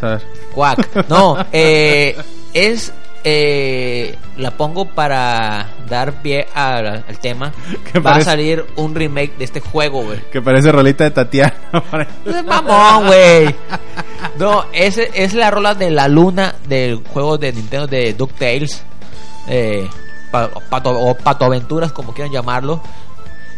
[0.53, 1.07] Quack.
[1.09, 2.15] No, eh,
[2.53, 2.93] es.
[3.25, 7.53] Eh, la pongo para dar pie al, al tema.
[7.93, 8.29] ¿Qué Va parece?
[8.29, 10.19] a salir un remake de este juego, güey.
[10.29, 11.53] Que parece rolita de Tatiana.
[12.25, 13.55] Es mamón, güey.
[14.37, 18.83] No, ese es la rola de la luna del juego de Nintendo de DuckTales.
[19.47, 19.87] Eh,
[20.29, 22.81] pa- pato, o Pato Aventuras, como quieran llamarlo.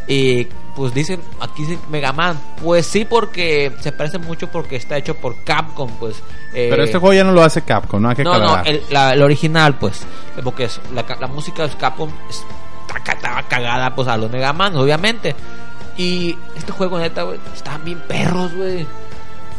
[0.08, 2.40] Y pues dicen, aquí dice Mega Man.
[2.62, 6.18] Pues sí, porque se parece mucho porque está hecho por Capcom, pues.
[6.54, 8.10] eh, Pero este juego ya no lo hace Capcom, ¿no?
[8.10, 10.06] Hay que no, no, el, la- el original, pues.
[10.44, 12.10] Porque es, la, ca- la música de Capcom
[13.08, 15.36] estaba cagada, pues, a los Mega Man, obviamente.
[15.98, 18.86] Y este juego, neta, güey, estaban bien perros, güey.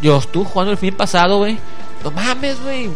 [0.03, 1.59] Yo estuve jugando el fin pasado, güey.
[2.05, 2.91] No mames, güey.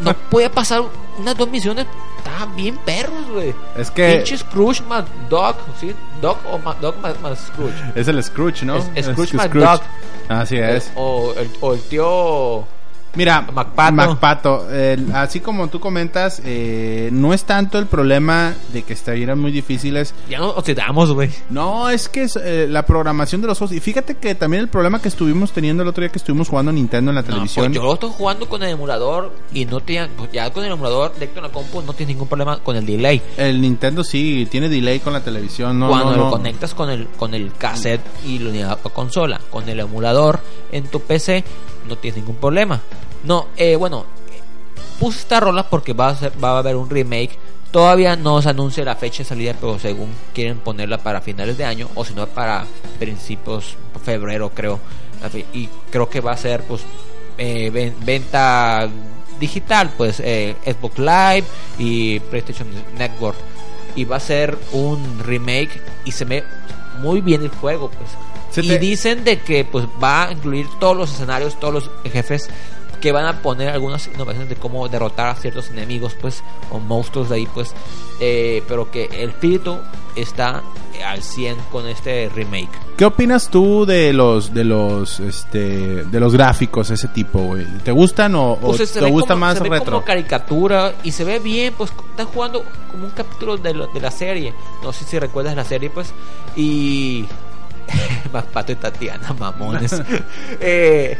[0.00, 0.82] No podía pasar
[1.18, 1.86] unas dos misiones.
[2.24, 3.54] Estaban bien perros, güey.
[3.76, 5.94] Es que Pinche Scrooge más Dog, ¿sí?
[6.20, 7.74] Dog o más, Dog más, más Scrooge.
[7.94, 8.76] es el Scrooge, ¿no?
[8.94, 9.82] Es- Scrooge que McDuck.
[10.28, 10.92] Así es.
[10.94, 12.64] O el, o el tío.
[13.14, 13.92] Mira, Macpato.
[13.92, 19.38] Macpato, el- así como tú comentas, eh, no es tanto el problema de que estuvieran
[19.38, 20.14] muy difíciles.
[20.28, 21.30] Ya nos oxidamos, güey.
[21.50, 23.74] No, es que es, eh, la programación de los juegos.
[23.76, 26.70] Y fíjate que también el problema que estuvimos teniendo el otro día que estuvimos jugando
[26.72, 27.66] Nintendo en la No, televisión.
[27.66, 30.72] pues yo lo estoy jugando con el emulador y no tiene, pues ya con el
[30.72, 33.20] emulador directo en la compu no tienes ningún problema con el delay.
[33.36, 35.78] El Nintendo sí tiene delay con la televisión.
[35.78, 36.30] No, Cuando no, lo no.
[36.30, 40.40] conectas con el con el cassette y la consola, con el emulador
[40.70, 41.42] en tu PC
[41.88, 42.80] no tienes ningún problema.
[43.24, 44.06] No, eh, bueno,
[44.98, 47.38] puse esta rola porque va a, ser- va a haber un remake.
[47.70, 51.64] Todavía no se anuncia la fecha de salida, pero según quieren ponerla para finales de
[51.64, 52.66] año o si no para
[52.98, 54.80] principios febrero, creo.
[55.52, 56.82] Y creo que va a ser pues
[57.38, 58.88] eh, ven- venta
[59.38, 61.44] digital, pues eh, Xbox Live
[61.78, 62.68] y PlayStation
[62.98, 63.36] Network.
[63.94, 66.44] Y va a ser un remake y se ve
[67.00, 68.10] muy bien el juego, pues.
[68.50, 71.90] Se Y te- dicen de que pues va a incluir todos los escenarios, todos los
[72.12, 72.48] jefes
[73.00, 77.30] que van a poner algunas innovaciones de cómo derrotar a ciertos enemigos, pues, o monstruos
[77.30, 77.72] de ahí, pues,
[78.20, 79.78] eh, pero que el espíritu
[80.16, 80.62] está
[81.06, 82.68] al 100 con este remake.
[82.98, 87.64] ¿Qué opinas tú de los de los este de los gráficos ese tipo, güey?
[87.82, 89.92] ¿Te gustan o, o Pues, se te gusta como- más se ve retro?
[89.94, 94.00] como caricatura y se ve bien, pues están jugando como un capítulo de, lo- de
[94.00, 94.52] la serie.
[94.82, 96.12] No sé si recuerdas la serie, pues.
[96.54, 97.24] Y.
[98.32, 100.00] Más pato y Tatiana, mamones.
[100.60, 101.16] Eh,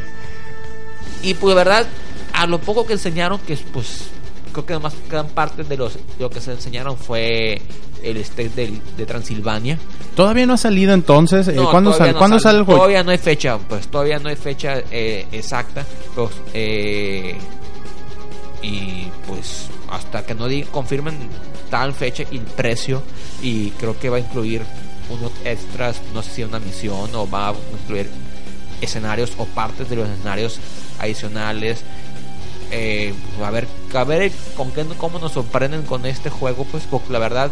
[1.23, 1.87] y pues, de verdad,
[2.33, 4.09] a lo poco que enseñaron, que pues.
[4.53, 7.62] Creo que además gran parte de los, lo que se enseñaron fue
[8.03, 9.79] el stage del- de Transilvania.
[10.16, 11.47] Todavía no ha salido entonces.
[11.47, 12.81] Eh, No, ¿Cuándo, no ¿cuándo sale el juego?
[12.81, 15.87] Todavía no hay fecha, pues todavía no hay fecha eh, exacta.
[16.16, 17.37] Pues, eh,
[18.62, 21.16] y pues hasta que no confirmen
[21.71, 23.03] tal fecha y precio,
[23.43, 24.62] y creo que va a incluir
[25.11, 28.09] unos extras, no sé si una misión o va a incluir
[28.81, 30.59] escenarios o partes de los escenarios
[30.99, 31.83] adicionales.
[32.73, 36.85] Eh, pues, a ver, a ver con qué, cómo nos sorprenden con este juego, pues
[36.89, 37.51] porque la verdad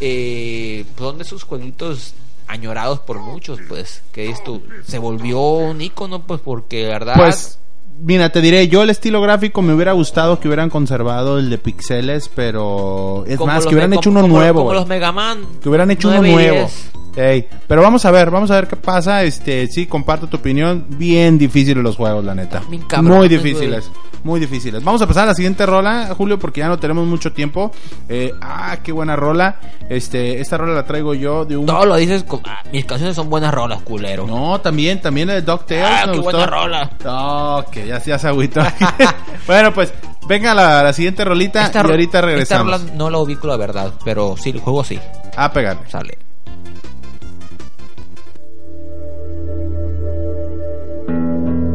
[0.00, 2.14] eh, son de esos jueguitos
[2.46, 7.58] añorados por muchos, pues que esto se volvió un icono, pues porque la verdad Pues,
[8.02, 11.58] mira, te diré, yo el estilo gráfico me hubiera gustado que hubieran conservado el de
[11.58, 14.60] pixeles, pero es como más, que hubieran me- hecho como- uno como- nuevo.
[14.60, 16.56] como los Mega Man, Que hubieran hecho uno 9 y nuevo.
[16.68, 16.90] 10.
[17.16, 19.24] Ey, Pero vamos a ver, vamos a ver qué pasa.
[19.24, 20.86] Este, sí, comparto tu opinión.
[20.90, 22.62] Bien difíciles los juegos, la neta.
[23.02, 23.90] Muy difíciles,
[24.24, 24.82] muy difíciles.
[24.84, 27.70] Vamos a pasar a la siguiente rola, Julio, porque ya no tenemos mucho tiempo.
[28.08, 29.56] Eh, ah, qué buena rola.
[29.88, 31.66] Este, esta rola la traigo yo de un.
[31.66, 34.26] Todo lo dices, con- ah, mis canciones son buenas rolas, culero.
[34.26, 35.84] No, también, también la de DuckTales.
[35.86, 36.36] Ah, me qué gustó.
[36.38, 36.90] buena rola.
[37.04, 38.60] No, que ya, ya se agüitó.
[39.46, 39.92] bueno, pues
[40.28, 42.80] venga la, la siguiente rolita y ahorita esta regresamos.
[42.82, 44.98] rola no la ubico la verdad, pero sí, el juego sí,
[45.36, 45.88] A pegarle.
[45.90, 46.18] sale.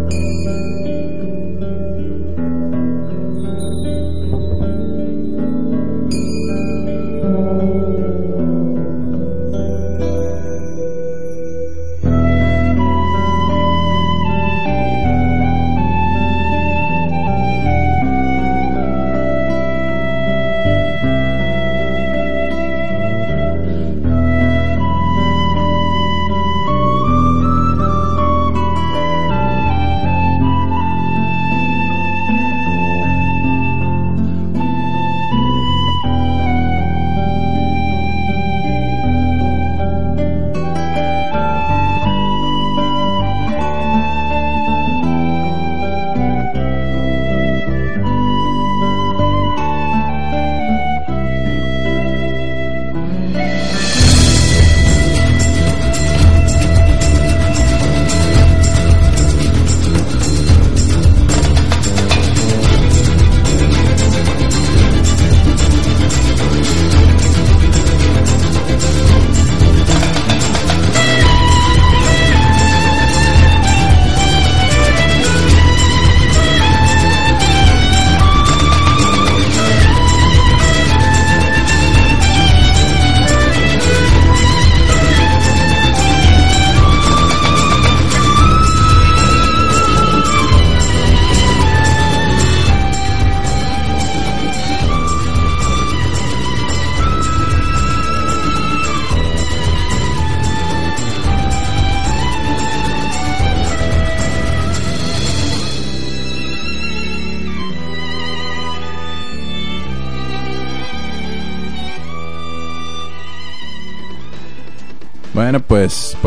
[0.08, 1.05] Thank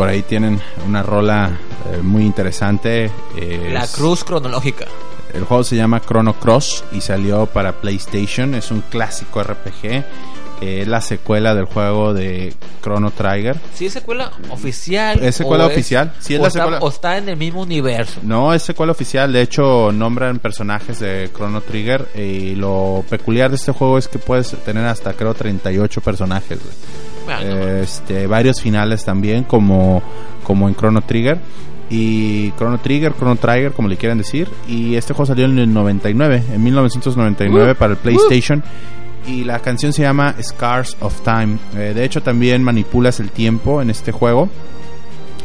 [0.09, 1.51] por ahí tienen una rola
[1.93, 3.11] eh, muy interesante.
[3.37, 4.85] eh, La es- cruz cronológica.
[5.35, 8.55] El juego se llama Chrono Cross y salió para PlayStation.
[8.55, 10.03] Es un clásico RPG.
[10.61, 13.55] eh, es la secuela del juego de Chrono Trigger.
[13.75, 15.23] ¿Sí es secuela oficial?
[15.23, 16.79] Es secuela oficial, sí es o la está, secuela.
[16.81, 18.19] O está en el mismo universo.
[18.23, 19.31] No, es secuela oficial.
[19.31, 22.09] De hecho, nombran personajes de Chrono Trigger.
[22.15, 26.59] Y lo peculiar de este juego es que puedes tener hasta, creo, 38 personajes.
[26.59, 26.75] güey.
[27.81, 30.01] Este, varios finales también, como,
[30.43, 31.39] como en Chrono Trigger.
[31.89, 34.47] Y Chrono Trigger, Chrono Trigger, como le quieran decir.
[34.67, 38.63] Y este juego salió en el 99, en 1999 Uh, para el PlayStation.
[39.27, 41.57] Y la canción se llama Scars of Time.
[41.75, 44.49] Eh, de hecho, también manipulas el tiempo en este juego.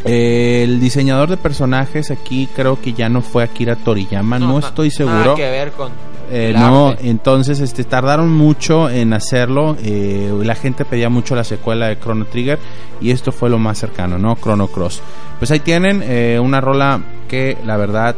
[0.05, 4.91] Eh, el diseñador de personajes aquí creo que ya no fue Akira Toriyama, no, estoy
[4.91, 5.17] seguro.
[5.17, 5.93] Nada que ver con.
[6.31, 9.77] Eh, no, entonces este tardaron mucho en hacerlo.
[9.83, 12.59] eh, la gente pedía mucho la secuela de Chrono Trigger
[13.01, 14.37] y esto fue lo más cercano, ¿no?
[14.37, 15.01] Chrono Cross.
[15.39, 18.15] Pues ahí tienen eh, una rola que la verdad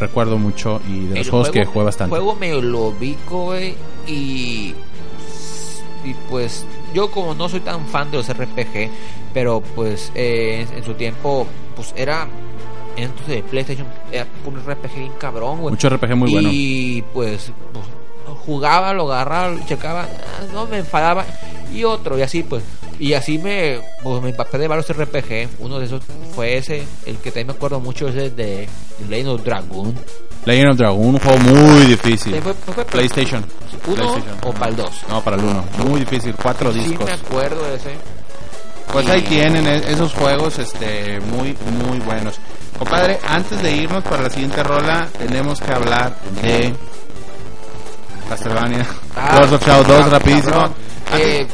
[0.00, 2.10] recuerdo mucho y de los El juegos juego- que jugué bastante.
[2.16, 3.74] juego me lo ubico, güey,
[4.06, 4.74] y
[6.02, 6.64] y pues
[6.94, 8.90] yo como no soy tan fan de los RPG,
[9.34, 12.26] pero pues en, en su tiempo pues era
[13.04, 15.72] entonces de PlayStation era un RPG bien cabrón, güey.
[15.72, 16.48] Mucho RPG muy bueno.
[16.52, 17.84] Y pues, pues,
[18.46, 21.24] jugaba, lo agarraba, lo checaba, ah, no me enfadaba
[21.72, 22.62] y otro y así pues
[22.98, 25.48] y así me pues, me empapé de varios RPG.
[25.60, 26.02] Uno de esos
[26.34, 28.68] fue ese, el que también me acuerdo mucho es el de
[29.08, 29.94] Legend of Dragon.
[30.44, 32.34] Legend of Dragon, un juego muy difícil.
[32.42, 33.44] ¿Fue- fue- fue- PlayStation.
[33.86, 34.38] ¿Uno PlayStation.
[34.44, 34.90] o para el 2?
[35.08, 35.64] No, para el 1.
[35.86, 37.06] Muy difícil, cuatro Sí discos.
[37.06, 37.90] me acuerdo de ese.
[38.92, 42.38] Pues ahí tienen e- esos juegos este muy muy buenos.
[42.80, 46.74] Compadre, antes de irnos para la siguiente rola, tenemos que hablar de
[48.28, 48.86] Castlevania.
[49.34, 50.52] Lords of Shadow 2 cabrón, rapidísimo.
[50.54, 50.74] cabrón.
[51.12, 51.46] Antes, Eh,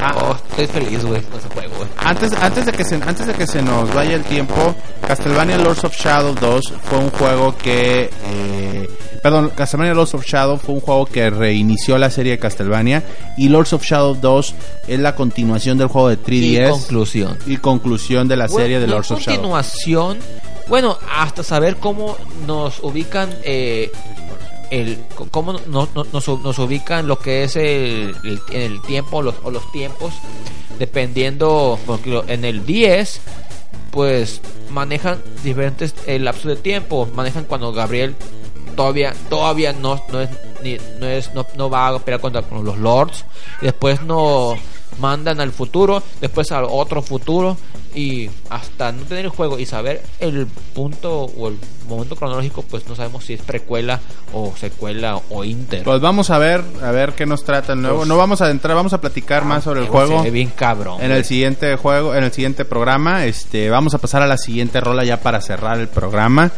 [0.00, 1.71] ah, oh, estoy feliz, güey, con ese juego.
[2.12, 4.74] Antes, antes de que se antes de que se nos vaya el tiempo,
[5.06, 8.90] Castlevania Lords of Shadow 2 fue un juego que eh,
[9.22, 13.02] perdón, Castlevania Lords of Shadow fue un juego que reinició la serie de Castlevania
[13.38, 14.54] y Lords of Shadow 2
[14.88, 17.38] es la continuación del juego de 3DS Y conclusión.
[17.46, 19.36] y conclusión de la serie de Lords no of Shadow.
[19.36, 20.18] continuación.
[20.68, 22.16] Bueno, hasta saber cómo
[22.46, 23.90] nos ubican eh,
[24.72, 24.98] el
[25.30, 30.12] cómo nos, nos, ubican lo que es el, el, el tiempo los, o los tiempos
[30.78, 33.20] dependiendo porque en el 10
[33.90, 34.40] pues
[34.70, 37.06] manejan diferentes eh, lapsos de tiempo.
[37.14, 38.14] Manejan cuando Gabriel
[38.74, 40.30] todavía todavía no, no es
[40.62, 43.24] ni- no es no, no va a pelear contra con los lords.
[43.60, 44.56] Y después no
[44.98, 47.56] mandan al futuro después al otro futuro
[47.94, 51.58] y hasta no tener el juego y saber el punto o el
[51.88, 54.00] momento cronológico pues no sabemos si es precuela
[54.32, 57.98] o secuela o inter Pues vamos a ver, a ver qué nos trata el nuevo.
[57.98, 61.08] Pues- no vamos a entrar, vamos a platicar más sobre el juego bien cabrón en
[61.08, 61.18] güey.
[61.18, 63.26] el siguiente juego, en el siguiente programa.
[63.26, 66.50] Este, vamos a pasar a la siguiente rola ya para cerrar el programa.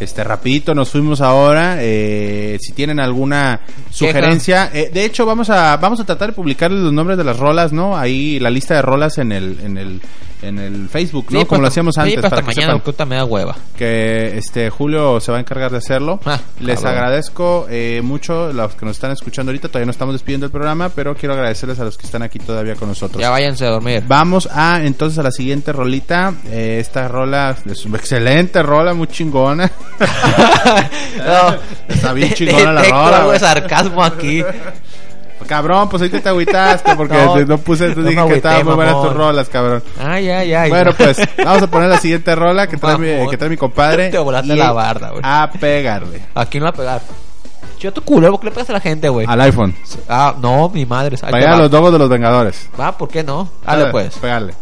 [0.00, 1.76] Este, rapidito, nos fuimos ahora.
[1.78, 3.60] eh, si tienen alguna
[3.90, 7.38] sugerencia, eh, de hecho vamos a vamos a tratar de publicarles los nombres de las
[7.38, 7.96] rolas, ¿no?
[7.96, 10.00] Ahí la lista de rolas en el en el
[10.42, 11.40] en el Facebook, ¿no?
[11.40, 13.16] Sí, Como pues, lo hacíamos sí, antes pues, para hasta que mañana sepan ahorita me
[13.16, 16.20] da hueva que este Julio se va a encargar de hacerlo.
[16.24, 16.94] Ah, Les cabrón.
[16.94, 19.68] agradezco eh, mucho los que nos están escuchando ahorita.
[19.68, 22.74] Todavía no estamos despidiendo el programa, pero quiero agradecerles a los que están aquí todavía
[22.74, 23.20] con nosotros.
[23.20, 26.34] ya váyanse a dormir Vamos a entonces a la siguiente rolita.
[26.50, 29.70] Eh, esta rola es una excelente rola, muy chingona.
[31.18, 31.56] No.
[31.88, 33.40] Está bien chingona la rola, algo de güey.
[33.40, 34.44] sarcasmo aquí.
[35.46, 38.74] Cabrón, pues ahorita te agüitaste porque No, no, puse, te no dije que estaban muy
[38.74, 39.82] buenas tus rolas, cabrón.
[40.00, 40.70] Ay, ay, ay.
[40.70, 44.10] Bueno, pues vamos a poner la siguiente rola que trae, mi, que trae mi compadre.
[44.10, 45.22] Te volaste la barda, güey.
[45.24, 46.22] A pegarle.
[46.34, 47.00] Aquí no va a pegar.
[47.78, 49.26] Yo tu culo, ¿por qué le pegas a la gente, güey?
[49.28, 49.74] Al iPhone.
[50.08, 51.16] Ah, no, mi madre.
[51.16, 52.68] Te Vaya a los dogos de los Vengadores.
[52.78, 53.50] Va, ¿por qué no?
[53.66, 54.16] Dale, pues.
[54.18, 54.54] Pegarle.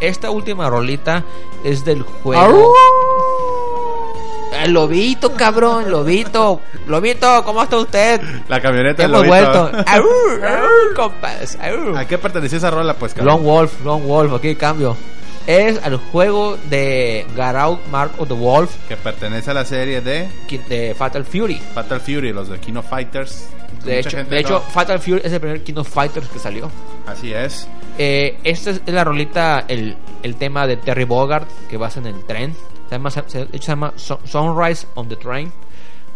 [0.00, 1.24] Esta última rolita
[1.64, 2.74] es del juego.
[4.62, 6.60] El lobito, cabrón, lobito.
[6.86, 8.20] Lobito, ¿cómo está usted?
[8.48, 9.70] La camioneta del Hemos lobito.
[9.70, 9.84] vuelto.
[9.90, 11.96] Aur, aur, compas, aur.
[11.96, 13.36] ¿A qué pertenecía esa rola, pues, cabrón?
[13.36, 14.96] Long Wolf, Long Wolf, aquí cambio.
[15.46, 20.28] Es el juego de Garou Mark of the Wolf Que pertenece a la serie de
[20.68, 21.58] de Fatal Fury.
[21.74, 23.48] Fatal Fury, los de Kino Fighters.
[23.84, 26.70] De hecho, de hecho, no- Fatal Fury es el primer King of Fighters que salió.
[27.06, 27.68] Así es.
[27.98, 32.24] Eh, esta es la rolita, el, el tema de Terry Bogard que vas en el
[32.24, 32.54] tren.
[32.88, 35.52] Se llama, se, de hecho, se llama Sun- Sunrise on the Train.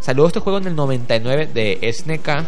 [0.00, 2.44] Salió este juego en el 99 de SNK.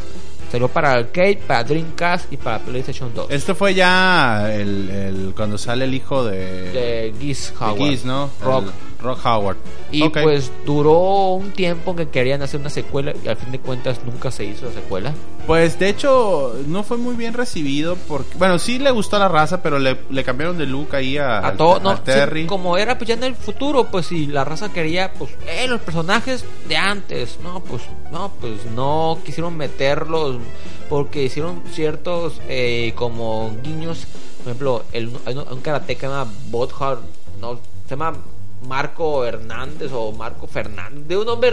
[0.51, 3.27] Salió para arcade, para Dreamcast y para PlayStation 2.
[3.31, 7.79] Esto fue ya el, el- cuando sale el hijo de, de Geese de Howard.
[7.79, 8.31] Geese, ¿no?
[8.41, 8.65] Rock.
[8.67, 8.73] El-
[9.05, 9.57] Rock Howard.
[9.93, 10.19] Y Ok.
[10.23, 14.31] pues duró un tiempo que querían hacer una secuela y al fin de cuentas nunca
[14.31, 15.15] se hizo la secuela.
[15.47, 19.29] Pues de hecho no fue muy bien recibido porque bueno sí le gustó a la
[19.29, 22.47] raza pero le, le cambiaron de look ahí a, A todo, al no, sí, Terry.
[22.47, 25.81] como era pues ya en el futuro, pues si la raza quería, pues, eh, los
[25.83, 30.37] personajes de antes, no, pues, no, pues no quisieron meterlos
[30.89, 34.07] porque hicieron ciertos eh, como guiños,
[34.39, 37.01] por ejemplo, el, hay un, un karateca que se llama Bothard,
[37.41, 38.15] no, se llama
[38.67, 41.53] Marco Hernández o Marco Fernández, de un nombre,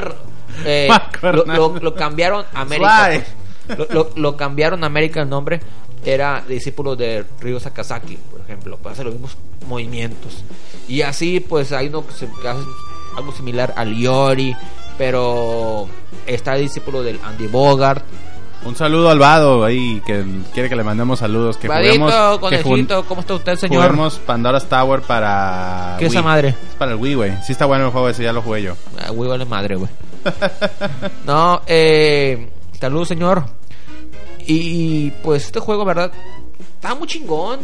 [0.65, 1.83] eh, Marco lo, lo- Hernández.
[1.83, 3.09] lo cambiaron a América,
[3.67, 3.89] pues.
[3.91, 5.59] lo, lo- cambiaron a América el nombre
[6.03, 10.43] era discípulo de Ryo Sakazaki por ejemplo para hacer los mismos movimientos
[10.87, 12.63] y así pues hay uno que, se, que hace
[13.15, 14.55] algo similar al Yori
[14.97, 15.87] pero
[16.25, 18.03] está el discípulo del Andy Bogart
[18.63, 20.23] Un saludo al Vado ahí que
[20.53, 23.85] quiere que le mandemos saludos que Vadito, juguemos que conejito, ¿cómo está usted señor?
[23.85, 26.17] juguemos Pandora's Tower para ¿Qué es Wii.
[26.19, 26.49] esa madre?
[26.49, 27.31] Es para el Wii, güey.
[27.43, 28.73] Sí está bueno el juego ese, ya lo jugué yo.
[29.03, 29.89] Ah, güey, vale madre, güey.
[31.25, 32.49] no, eh.
[32.79, 33.45] Saludos, señor.
[34.45, 36.11] Y pues este juego, ¿verdad?
[36.75, 37.59] Está muy chingón.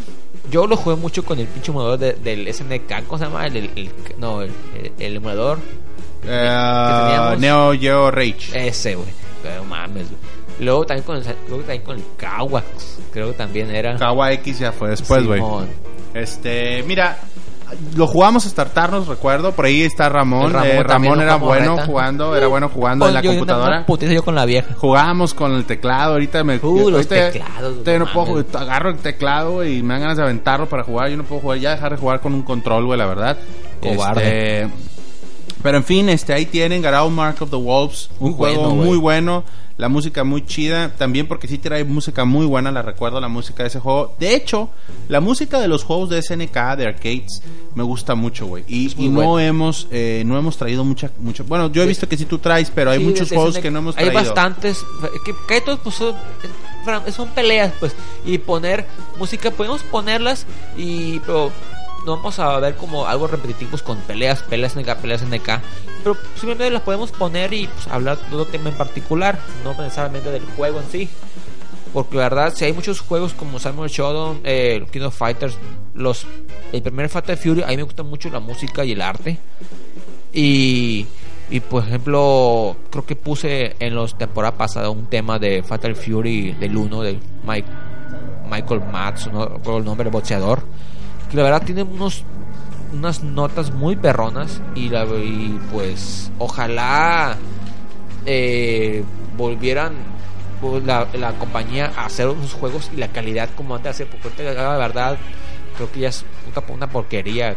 [0.50, 3.06] Yo lo jugué mucho con el pinche emulador de- del SNK.
[3.08, 3.46] ¿Cómo se llama?
[3.46, 4.52] El, el- el- no, el,
[4.98, 5.60] el- emulador.
[6.22, 7.40] Teníamos?
[7.40, 8.68] Neo Geo Rage.
[8.68, 9.08] Ese, güey.
[9.58, 10.37] No mames, güey.
[10.60, 13.00] Luego también con el, luego también con el Kawax.
[13.12, 13.96] Creo que también era.
[13.98, 15.42] Kawa X ya fue después, güey.
[16.14, 17.18] Este, mira,
[17.96, 19.52] lo jugamos hasta hartarnos, recuerdo.
[19.52, 20.52] Por ahí está Ramón.
[20.54, 21.86] Ramón Eh, Ramón era bueno reta.
[21.86, 23.86] jugando, era bueno jugando en la Yo- yo- computadora.
[23.88, 24.74] una yo con la vieja.
[24.78, 26.56] Jugábamos con el teclado, ahorita me...
[26.58, 30.24] Uh, los ahorita- teclados, yo no puedo agarro el teclado y me dan ganas de
[30.24, 31.10] aventarlo para jugar.
[31.10, 33.38] Yo no puedo jugar, ya dejar de jugar con un control, güey, la verdad.
[33.82, 34.62] Cobarde.
[34.64, 34.87] Este,
[35.64, 38.98] pero en fin, este ahí tienen Garou Mark of the Wolves, un juego bueno, muy
[38.98, 39.44] bueno,
[39.78, 43.62] la música muy chida, también porque sí trae música muy buena, la recuerdo la música
[43.64, 44.16] de ese juego.
[44.20, 44.70] De hecho,
[45.08, 47.44] la música de los juegos de SNK de arcades
[47.76, 48.64] me gusta mucho, güey.
[48.68, 49.40] Y, y no bueno.
[49.40, 51.44] hemos eh, no hemos traído mucha mucho.
[51.44, 53.62] Bueno, yo he visto que sí tú traes, pero hay Sí, muchos juegos SNK.
[53.62, 54.24] que no hemos Hay traído.
[54.34, 54.84] bastantes.
[55.24, 56.16] Que, que hay todos, pues, son,
[57.14, 57.94] son peleas, pues.
[58.26, 58.88] Y poner
[59.20, 61.20] música, podemos ponerlas y.
[61.20, 61.52] Pero
[62.06, 65.62] no vamos a ver como algo repetitivos con peleas, peleas NK, peleas NK.
[66.04, 70.32] Pero simplemente las podemos poner y pues, hablar de otro tema en particular, no necesariamente
[70.32, 71.10] del juego en sí.
[71.94, 75.58] Porque la verdad, si hay muchos juegos como Samuel Shodown, eh, King of Fighters,
[75.94, 76.26] los,
[76.72, 79.38] el primer Fatal Fury, a mí me gusta mucho la música y el arte.
[80.34, 81.08] Y,
[81.50, 86.54] y por ejemplo, creo que puse en los temporada pasada un tema de Fatal Fury
[86.54, 87.20] del 1 de
[88.50, 90.64] Michael Matz, no el nombre del boxeador.
[91.34, 92.24] La verdad tiene unos
[92.94, 97.36] unas notas muy perronas y, la, y pues ojalá
[98.26, 99.04] eh,
[99.36, 99.94] volvieran
[100.62, 104.44] pues, la, la compañía a hacer unos juegos y la calidad como antes hacía porque
[104.44, 105.18] la verdad
[105.76, 107.56] creo que ya es una, una porquería.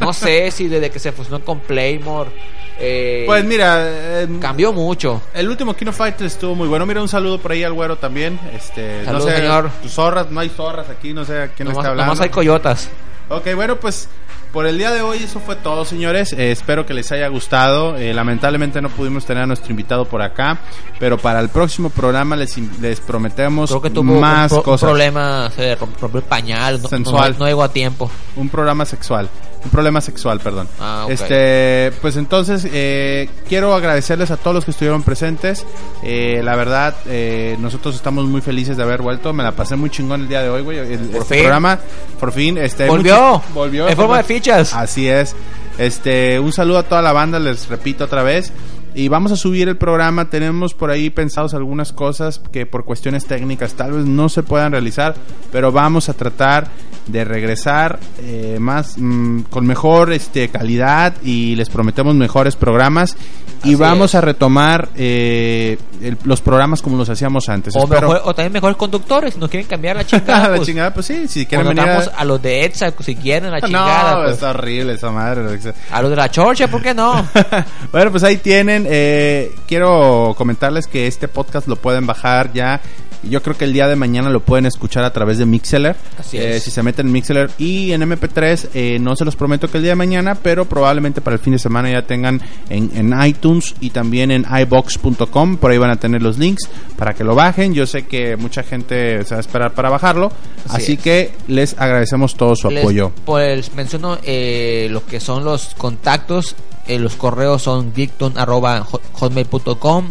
[0.00, 2.30] No sé si desde que se fusionó con Playmore
[2.78, 3.76] eh, Pues mira,
[4.22, 6.86] eh, cambió mucho El último Kino Fighter estuvo muy bueno.
[6.86, 8.38] Mira, un saludo por ahí al güero también.
[8.54, 9.70] Este, no sé, señor.
[9.88, 12.06] Zorras, no hay zorras aquí, no sé a quién le nomás, está hablando.
[12.12, 12.90] nomás hay coyotas
[13.28, 14.08] Ok, bueno, pues
[14.52, 16.32] por el día de hoy eso fue todo, señores.
[16.34, 17.96] Eh, espero que les haya gustado.
[17.96, 20.58] Eh, lamentablemente no pudimos tener a nuestro invitado por acá,
[21.00, 24.62] pero para el próximo programa les, les prometemos creo que tuvo más un, pro- un
[24.62, 24.86] cosas.
[24.88, 29.28] problema se romp- rompió el pañal no, no, no llegó a tiempo Un programa sexual.
[29.64, 30.68] Un problema sexual, perdón.
[30.80, 31.10] Ah, ok.
[31.10, 35.64] Este, pues entonces eh, quiero agradecerles a todos los que estuvieron presentes.
[36.02, 39.32] Eh, la verdad, eh, nosotros estamos muy felices de haber vuelto.
[39.32, 40.78] Me la pasé muy chingón el día de hoy, güey.
[40.78, 41.42] El, Por este fin.
[41.44, 41.78] programa,
[42.20, 45.34] por fin, este, volvió mucho- volvió en forma de fichas Así es.
[45.78, 48.52] Este, un saludo a toda la banda, les repito otra vez.
[48.96, 50.30] Y vamos a subir el programa.
[50.30, 54.70] Tenemos por ahí pensados algunas cosas que por cuestiones técnicas tal vez no se puedan
[54.70, 55.16] realizar,
[55.50, 56.68] pero vamos a tratar
[57.06, 63.16] de regresar eh, más mm, con mejor este calidad y les prometemos mejores programas
[63.62, 64.14] y vamos es.
[64.16, 67.74] a retomar eh, el- los programas como los hacíamos antes.
[67.76, 70.48] O, Espero- mejor- o también mejores conductores, nos quieren cambiar la chingada.
[70.48, 71.98] la pues, chingada, pues sí, si quieren venir a...
[72.16, 72.24] a...
[72.24, 74.12] los de ETSA, si quieren, la chingada.
[74.16, 74.34] No, pues.
[74.34, 75.42] está horrible esa madre.
[75.90, 77.26] A los de la Chorcha, ¿por qué no?
[77.92, 78.86] bueno, pues ahí tienen.
[78.88, 82.80] eh, quiero comentarles que este podcast lo pueden bajar ya.
[83.28, 85.96] Yo creo que el día de mañana lo pueden escuchar a través de Mixeler.
[86.18, 86.64] Así Eh, es.
[86.64, 89.82] Si se meten en Mixeler y en MP3, eh, no se los prometo que el
[89.82, 93.74] día de mañana, pero probablemente para el fin de semana ya tengan en, en iTunes
[93.80, 95.56] y también en iBox.com.
[95.58, 97.74] Por ahí van a tener los links para que lo bajen.
[97.74, 100.30] Yo sé que mucha gente se va a esperar para bajarlo.
[100.68, 100.98] Así, Así es.
[101.00, 103.12] que les agradecemos todo su Les, apoyo.
[103.24, 106.54] pues menciono eh, lo que son los contactos.
[106.86, 110.08] eh, los correos son geekton.hotmail.com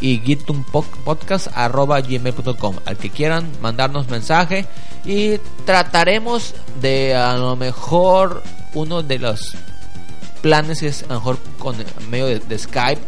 [0.00, 4.66] y geektonpodcast.gmail.com Al que quieran mandarnos mensaje
[5.04, 8.42] y trataremos de a lo mejor
[8.74, 9.56] uno de los
[10.42, 11.76] planes es a lo mejor con
[12.10, 13.00] medio de, Skype.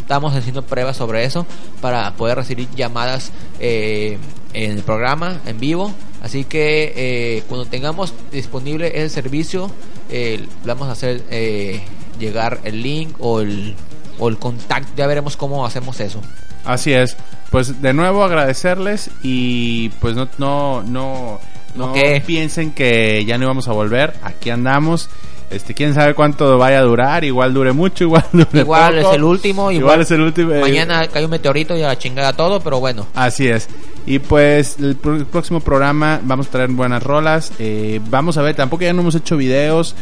[0.00, 1.46] Estamos haciendo pruebas sobre eso
[1.80, 4.18] para poder recibir llamadas eh,
[4.52, 5.92] en el programa en vivo.
[6.22, 9.70] Así que eh, cuando tengamos disponible ese servicio,
[10.10, 11.24] eh, vamos a hacer
[12.18, 13.74] llegar el link o el,
[14.18, 14.92] o el contacto.
[14.96, 16.20] Ya veremos cómo hacemos eso.
[16.64, 17.16] Así es.
[17.50, 20.82] Pues de nuevo agradecerles y pues no no
[21.74, 21.92] no
[22.26, 24.14] piensen que ya no íbamos a volver.
[24.22, 25.08] Aquí andamos.
[25.48, 29.10] Este, quién sabe cuánto vaya a durar, igual dure mucho, igual dure Igual poco.
[29.10, 30.52] es el último, igual, igual, es el último.
[30.52, 33.06] eh, Mañana cae un meteorito y a la chingada todo, pero bueno.
[33.14, 33.68] Así es.
[34.06, 37.52] Y pues el pr- próximo programa vamos a traer buenas rolas.
[37.60, 39.94] eh, vamos a ver, tampoco ya no hemos hecho videos.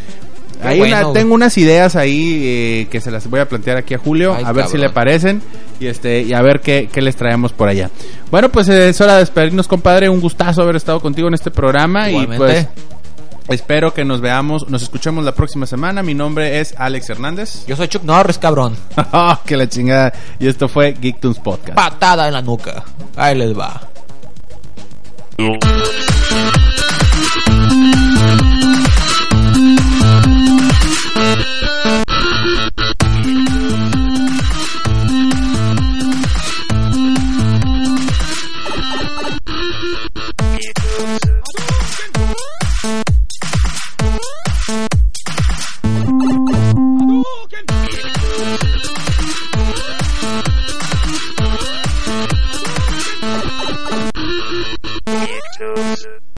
[0.78, 3.98] Bueno, una- tengo unas ideas ahí eh, que se las voy a plantear aquí a
[3.98, 5.42] Julio, Ay, a ver si le parecen
[5.80, 7.90] y este y a ver qué, qué les traemos por allá.
[8.30, 10.08] Bueno, pues eh, es hora de despedirnos, compadre.
[10.08, 12.66] Un gustazo haber estado contigo en este programa y pues
[13.48, 16.02] espero que nos veamos, nos escuchemos la próxima semana.
[16.02, 17.64] Mi nombre es Alex Hernández.
[17.66, 18.76] Yo soy Chuck Norris, cabrón.
[19.12, 20.12] Oh, que la chingada.
[20.38, 21.74] Y esto fue Geektoons Podcast.
[21.74, 22.84] Patada en la nuca.
[23.16, 23.80] Ahí les va.
[55.74, 56.13] Thank you.